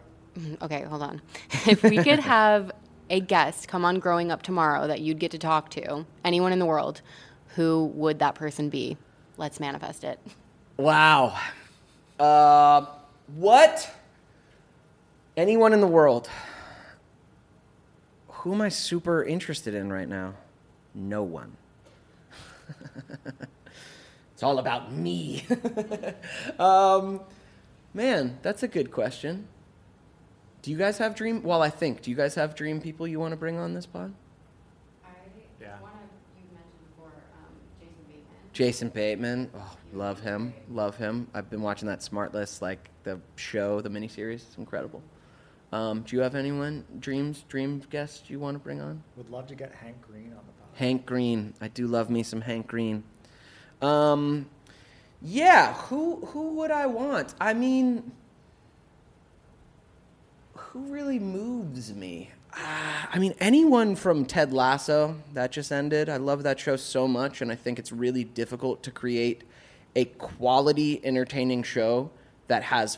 Okay, 0.62 0.84
hold 0.84 1.02
on. 1.02 1.22
If 1.68 1.84
we 1.84 1.98
could 1.98 2.20
have 2.20 2.72
a 3.10 3.20
guest 3.20 3.68
come 3.68 3.84
on 3.84 4.00
Growing 4.00 4.32
Up 4.32 4.42
Tomorrow 4.42 4.88
that 4.88 5.02
you'd 5.02 5.20
get 5.20 5.32
to 5.32 5.38
talk 5.38 5.70
to, 5.72 6.06
anyone 6.24 6.54
in 6.54 6.60
the 6.60 6.66
world, 6.66 7.02
who 7.56 7.86
would 7.96 8.20
that 8.20 8.36
person 8.36 8.70
be? 8.70 8.98
Let's 9.38 9.60
manifest 9.60 10.04
it. 10.04 10.20
Wow. 10.78 11.38
Uh, 12.18 12.86
what? 13.36 13.94
Anyone 15.36 15.74
in 15.74 15.82
the 15.82 15.88
world? 15.88 16.30
Who 18.30 18.54
am 18.54 18.62
I 18.62 18.70
super 18.70 19.24
interested 19.24 19.74
in 19.74 19.92
right 19.92 20.08
now? 20.08 20.36
No 20.96 21.24
one. 21.24 21.58
it's 24.40 24.44
all 24.46 24.58
about 24.58 24.90
me. 24.94 25.44
um, 26.60 27.20
man, 27.94 28.40
that's 28.42 28.64
a 28.64 28.70
good 28.70 28.90
question. 28.90 29.50
Do 30.62 30.72
you 30.72 30.78
guys 30.78 30.98
have 31.00 31.14
dream? 31.14 31.44
Well, 31.44 31.62
I 31.62 31.70
think. 31.70 32.02
Do 32.02 32.10
you 32.10 32.16
guys 32.16 32.36
have 32.36 32.56
dream 32.56 32.80
people 32.80 33.06
you 33.06 33.20
want 33.20 33.34
to 33.34 33.36
bring 33.36 33.58
on 33.58 33.74
this 33.74 33.86
pod? 33.86 34.14
Yeah. 35.60 35.78
one 35.82 35.92
of 35.92 36.00
you 36.38 36.46
mentioned 36.54 36.72
before, 36.90 37.12
um, 37.38 37.52
Jason 37.82 38.08
Bateman. 38.08 38.54
Jason 38.54 38.90
Bateman. 39.52 39.52
Oh, 39.54 39.78
love 39.92 40.22
him. 40.22 40.54
Love 40.70 40.96
him. 40.96 41.28
I've 41.34 41.50
been 41.50 41.62
watching 41.62 41.90
that 41.90 42.00
SmartLess, 42.00 42.62
like 42.62 42.90
the 43.04 43.20
show, 43.36 43.82
the 43.82 43.90
miniseries. 43.90 44.36
It's 44.36 44.58
incredible. 44.58 45.04
Um, 45.74 46.04
do 46.04 46.16
you 46.16 46.22
have 46.22 46.36
anyone, 46.36 46.86
dreams, 47.02 47.44
dream 47.50 47.82
guests 47.90 48.30
you 48.30 48.40
want 48.40 48.56
to 48.56 48.60
bring 48.60 48.80
on? 48.80 49.04
Would 49.18 49.32
love 49.32 49.48
to 49.48 49.56
get 49.56 49.76
Hank 49.76 49.98
Green 50.02 50.28
on 50.28 50.46
the 50.48 50.54
pod. 50.62 50.70
Hank 50.76 51.06
Green. 51.06 51.56
I 51.60 51.68
do 51.68 51.88
love 51.88 52.10
me 52.10 52.24
some 52.24 52.40
Hank 52.40 52.68
Green. 52.68 53.04
Um, 53.82 54.48
yeah, 55.22 55.74
who 55.74 56.18
who 56.28 56.54
would 56.56 56.72
I 56.72 56.86
want? 56.86 57.34
I 57.40 57.54
mean, 57.54 58.12
who 60.54 60.80
really 60.94 61.20
moves 61.20 61.94
me? 61.94 62.32
Ah, 62.54 63.10
I 63.12 63.20
mean, 63.20 63.34
anyone 63.40 63.96
from 63.96 64.26
Ted 64.26 64.52
Lasso 64.54 65.16
that 65.34 65.52
just 65.52 65.72
ended. 65.72 66.10
I 66.10 66.18
love 66.18 66.44
that 66.44 66.60
show 66.60 66.76
so 66.76 67.08
much, 67.08 67.42
and 67.42 67.52
I 67.52 67.56
think 67.56 67.80
it's 67.80 67.92
really 67.92 68.24
difficult 68.24 68.82
to 68.84 68.92
create 68.92 69.44
a 69.96 70.06
quality, 70.06 71.04
entertaining 71.04 71.64
show 71.64 72.12
that 72.48 72.64
has 72.64 72.98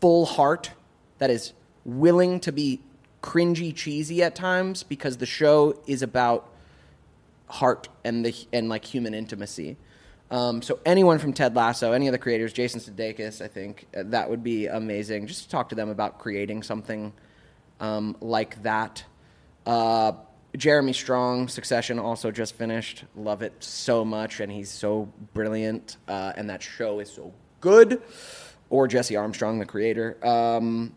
full 0.00 0.26
heart, 0.26 0.72
that 1.18 1.30
is 1.30 1.52
willing 1.84 2.40
to 2.40 2.52
be 2.52 2.80
cringy, 3.22 3.74
cheesy 3.74 4.22
at 4.22 4.34
times, 4.34 4.82
because 4.82 5.18
the 5.18 5.26
show 5.26 5.80
is 5.86 6.02
about 6.02 6.48
heart 7.46 7.88
and 8.04 8.24
the 8.24 8.34
and 8.52 8.68
like 8.68 8.84
human 8.84 9.14
intimacy. 9.14 9.76
Um, 10.34 10.62
so 10.62 10.80
anyone 10.84 11.20
from 11.20 11.32
Ted 11.32 11.54
Lasso, 11.54 11.92
any 11.92 12.08
of 12.08 12.12
the 12.12 12.18
creators, 12.18 12.52
Jason 12.52 12.80
Sudeikis, 12.80 13.40
I 13.40 13.46
think 13.46 13.86
uh, 13.96 14.02
that 14.06 14.28
would 14.28 14.42
be 14.42 14.66
amazing. 14.66 15.28
Just 15.28 15.44
to 15.44 15.48
talk 15.48 15.68
to 15.68 15.76
them 15.76 15.90
about 15.90 16.18
creating 16.18 16.64
something 16.64 17.12
um, 17.78 18.16
like 18.20 18.60
that. 18.64 19.04
Uh, 19.64 20.14
Jeremy 20.56 20.92
Strong, 20.92 21.46
Succession, 21.46 22.00
also 22.00 22.32
just 22.32 22.56
finished. 22.56 23.04
Love 23.14 23.42
it 23.42 23.52
so 23.60 24.04
much, 24.04 24.40
and 24.40 24.50
he's 24.50 24.70
so 24.70 25.08
brilliant, 25.34 25.98
uh, 26.08 26.32
and 26.36 26.50
that 26.50 26.64
show 26.64 26.98
is 26.98 27.08
so 27.08 27.32
good. 27.60 28.02
Or 28.70 28.88
Jesse 28.88 29.14
Armstrong, 29.14 29.60
the 29.60 29.66
creator. 29.66 30.16
Um, 30.26 30.96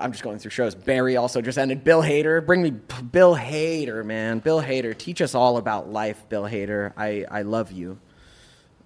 I'm 0.00 0.12
just 0.12 0.24
going 0.24 0.38
through 0.38 0.50
shows. 0.50 0.74
Barry 0.74 1.16
also 1.16 1.40
just 1.40 1.58
ended. 1.58 1.84
Bill 1.84 2.02
Hader, 2.02 2.44
bring 2.44 2.62
me 2.62 2.70
Bill 2.70 3.36
Hader, 3.36 4.04
man. 4.04 4.38
Bill 4.38 4.62
Hader, 4.62 4.96
teach 4.96 5.20
us 5.20 5.34
all 5.34 5.56
about 5.56 5.90
life, 5.90 6.28
Bill 6.28 6.44
Hader. 6.44 6.92
I, 6.96 7.24
I 7.30 7.42
love 7.42 7.72
you. 7.72 7.98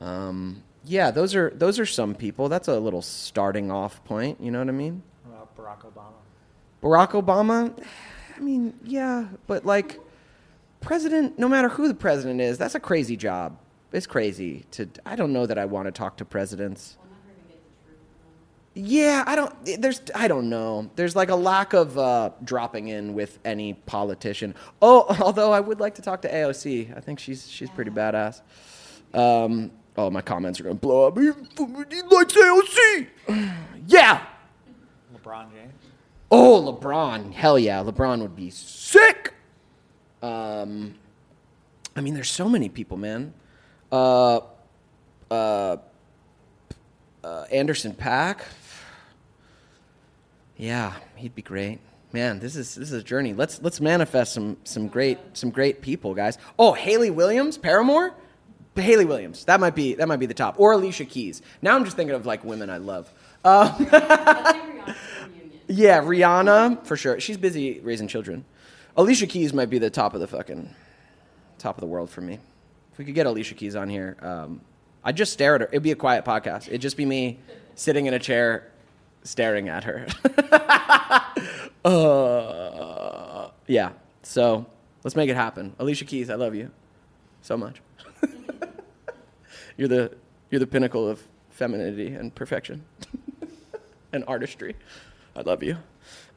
Um, 0.01 0.63
yeah, 0.85 1.11
those 1.11 1.35
are 1.35 1.51
those 1.51 1.79
are 1.79 1.87
some 1.87 2.15
people. 2.15 2.49
That's 2.49 2.69
a 2.69 2.79
little 2.79 3.03
starting 3.03 3.71
off 3.71 4.05
point. 4.05 4.41
You 4.41 4.51
know 4.51 4.59
what 4.59 4.69
I 4.69 4.73
mean? 4.73 5.03
What 5.25 5.35
about 5.35 5.57
Barack 5.57 5.93
Obama? 5.93 6.13
Barack 6.83 7.23
Obama. 7.23 7.85
I 8.37 8.41
mean, 8.41 8.75
yeah, 8.85 9.27
but 9.47 9.65
like, 9.65 9.99
president. 10.81 11.39
No 11.39 11.49
matter 11.49 11.69
who 11.69 11.89
the 11.89 11.95
president 11.95 12.41
is, 12.41 12.59
that's 12.59 12.75
a 12.75 12.81
crazy 12.81 13.17
job. 13.17 13.59
It's 13.93 14.07
crazy 14.07 14.67
to. 14.73 14.89
I 15.05 15.17
don't 15.17 15.33
know 15.33 15.47
that 15.47 15.59
I 15.59 15.65
want 15.65 15.87
to 15.87 15.93
talk 15.93 16.19
to 16.19 16.25
presidents. 16.25 16.99
Yeah, 18.79 19.25
I 19.27 19.37
don't. 19.37 19.81
There's, 19.81 20.03
I 20.15 20.29
don't 20.29 20.51
know. 20.51 20.91
There's 20.97 21.17
like 21.17 21.31
a 21.31 21.35
lack 21.35 21.73
of 21.73 21.97
uh, 21.97 22.31
dropping 22.45 22.89
in 22.89 23.15
with 23.15 23.39
any 23.43 23.73
politician. 23.73 24.55
Oh, 24.83 25.07
although 25.21 25.51
I 25.51 25.61
would 25.61 25.81
like 25.81 25.95
to 25.95 26.03
talk 26.03 26.21
to 26.23 26.31
AOC. 26.31 26.95
I 26.95 27.01
think 27.01 27.19
she's 27.19 27.49
she's 27.49 27.71
pretty 27.71 27.91
badass. 27.91 28.43
Um, 29.15 29.71
oh, 29.97 30.11
my 30.11 30.21
comments 30.21 30.61
are 30.61 30.65
gonna 30.65 30.75
blow 30.75 31.07
up. 31.07 31.17
He 31.17 31.25
he 31.25 32.03
likes 32.03 32.35
AOC. 32.35 33.07
yeah. 33.87 34.27
LeBron 35.17 35.51
James. 35.53 35.73
Oh, 36.31 36.79
LeBron. 36.79 37.33
Hell 37.33 37.59
yeah, 37.59 37.83
LeBron 37.83 38.21
would 38.21 38.37
be 38.37 38.51
sick. 38.51 39.33
Um, 40.21 40.97
I 41.97 42.03
mean, 42.03 42.13
there's 42.13 42.31
so 42.31 42.47
many 42.47 42.69
people, 42.69 42.99
man. 42.99 43.33
Uh, 43.91 44.41
uh, 45.31 45.79
uh, 47.25 47.45
Anderson 47.51 47.95
.Paak. 47.95 48.43
Yeah, 50.57 50.95
he'd 51.17 51.35
be 51.35 51.43
great. 51.43 51.81
Man, 52.13 52.39
this 52.39 52.57
is 52.57 52.75
this 52.75 52.91
is 52.91 53.01
a 53.01 53.03
journey. 53.03 53.35
Let's 53.35 53.61
let's 53.63 53.81
manifest 53.81 54.33
some 54.33 54.57
some 54.65 54.89
great 54.89 55.19
some 55.35 55.51
great 55.51 55.83
people, 55.83 56.15
guys. 56.15 56.39
Oh, 56.59 56.73
Hayley 56.73 57.11
Williams, 57.11 57.59
Paramore. 57.59 58.15
Hayley 58.75 59.05
Williams. 59.05 59.45
That 59.47 59.61
might 59.61 59.75
be 59.75 59.95
that 59.95 60.07
might 60.09 60.19
be 60.19 60.27
the 60.27 60.35
top. 60.35 60.59
Or 60.59 60.73
Alicia 60.73 61.05
Keys. 61.05 61.43
Now 61.63 61.77
I'm 61.77 61.85
just 61.85 61.97
thinking 61.97 62.15
of 62.15 62.27
like 62.27 62.45
women 62.45 62.71
I 62.71 62.79
love. 62.79 63.13
Uh, 63.45 63.73
yeah, 65.67 66.01
Rihanna 66.01 66.87
for 66.87 66.97
sure. 66.97 67.21
She's 67.21 67.37
busy 67.37 67.81
raising 67.81 68.09
children. 68.09 68.45
Alicia 68.97 69.27
Keys 69.27 69.53
might 69.53 69.71
be 69.71 69.79
the 69.79 69.91
top 69.91 70.15
of 70.15 70.21
the 70.21 70.27
fucking 70.27 70.75
top 71.59 71.77
of 71.77 71.81
the 71.81 71.87
world 71.87 72.11
for 72.11 72.21
me. 72.21 72.39
If 72.93 72.99
we 72.99 73.05
could 73.05 73.15
get 73.15 73.27
Alicia 73.27 73.55
Keys 73.55 73.77
on 73.77 73.91
here, 73.91 74.17
um, 74.21 74.63
I'd 75.05 75.17
just 75.17 75.33
stare 75.33 75.55
at 75.57 75.61
her. 75.61 75.69
It'd 75.69 75.83
be 75.83 75.93
a 75.93 75.97
quiet 75.97 76.25
podcast. 76.25 76.69
It'd 76.69 76.81
just 76.81 76.97
be 76.97 77.05
me 77.05 77.41
sitting 77.75 78.07
in 78.07 78.15
a 78.15 78.19
chair 78.19 78.71
staring 79.29 79.69
at 79.69 79.85
her. 79.85 80.07
uh, 81.85 83.49
yeah. 83.67 83.93
So 84.23 84.67
let's 85.05 85.17
make 85.17 85.29
it 85.31 85.37
happen. 85.37 85.75
Alicia 85.79 86.05
Keys, 86.05 86.31
I 86.31 86.35
love 86.35 86.55
you 86.55 86.71
so 87.43 87.57
much. 87.57 87.81
you're 89.77 89.89
the 89.89 90.13
you're 90.51 90.61
the 90.61 90.67
pinnacle 90.67 91.09
of 91.09 91.23
femininity 91.51 92.09
and 92.15 92.35
perfection 92.35 92.85
and 94.13 94.25
artistry. 94.27 94.77
I 95.35 95.43
love 95.43 95.63
you. 95.63 95.77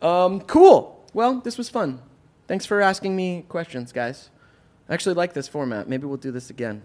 Um, 0.01 0.41
cool. 0.41 1.03
Well, 1.13 1.39
this 1.39 1.57
was 1.57 1.69
fun. 1.69 2.01
Thanks 2.47 2.65
for 2.65 2.81
asking 2.81 3.15
me 3.15 3.45
questions, 3.47 3.91
guys. 3.91 4.29
I 4.87 4.93
actually 4.93 5.15
like 5.15 5.33
this 5.33 5.47
format. 5.47 5.87
Maybe 5.87 6.05
we'll 6.05 6.17
do 6.17 6.31
this 6.31 6.49
again. 6.49 6.81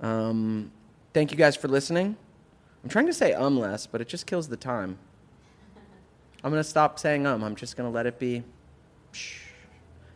Um, 0.00 0.72
thank 1.12 1.30
you 1.30 1.36
guys 1.36 1.56
for 1.56 1.68
listening. 1.68 2.16
I'm 2.82 2.90
trying 2.90 3.06
to 3.06 3.12
say 3.12 3.32
um 3.32 3.58
less, 3.58 3.86
but 3.86 4.00
it 4.00 4.08
just 4.08 4.26
kills 4.26 4.48
the 4.48 4.56
time. 4.56 4.98
I'm 6.46 6.52
going 6.52 6.62
to 6.62 6.68
stop 6.68 7.00
saying 7.00 7.26
um. 7.26 7.42
I'm 7.42 7.56
just 7.56 7.76
going 7.76 7.90
to 7.90 7.92
let 7.92 8.06
it 8.06 8.20
be. 8.20 8.44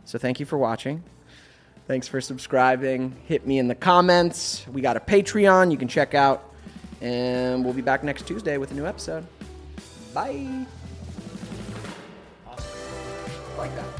So 0.04 0.16
thank 0.16 0.38
you 0.38 0.46
for 0.46 0.58
watching. 0.58 1.02
Thanks 1.88 2.06
for 2.06 2.20
subscribing. 2.20 3.16
Hit 3.26 3.48
me 3.48 3.58
in 3.58 3.66
the 3.66 3.74
comments. 3.74 4.64
We 4.68 4.80
got 4.80 4.96
a 4.96 5.00
Patreon 5.00 5.72
you 5.72 5.76
can 5.76 5.88
check 5.88 6.14
out. 6.14 6.54
And 7.00 7.64
we'll 7.64 7.74
be 7.74 7.82
back 7.82 8.04
next 8.04 8.28
Tuesday 8.28 8.58
with 8.58 8.70
a 8.70 8.74
new 8.74 8.86
episode. 8.86 9.26
Bye. 10.14 10.66
Awesome. 12.46 13.58
like 13.58 13.74
that. 13.74 13.99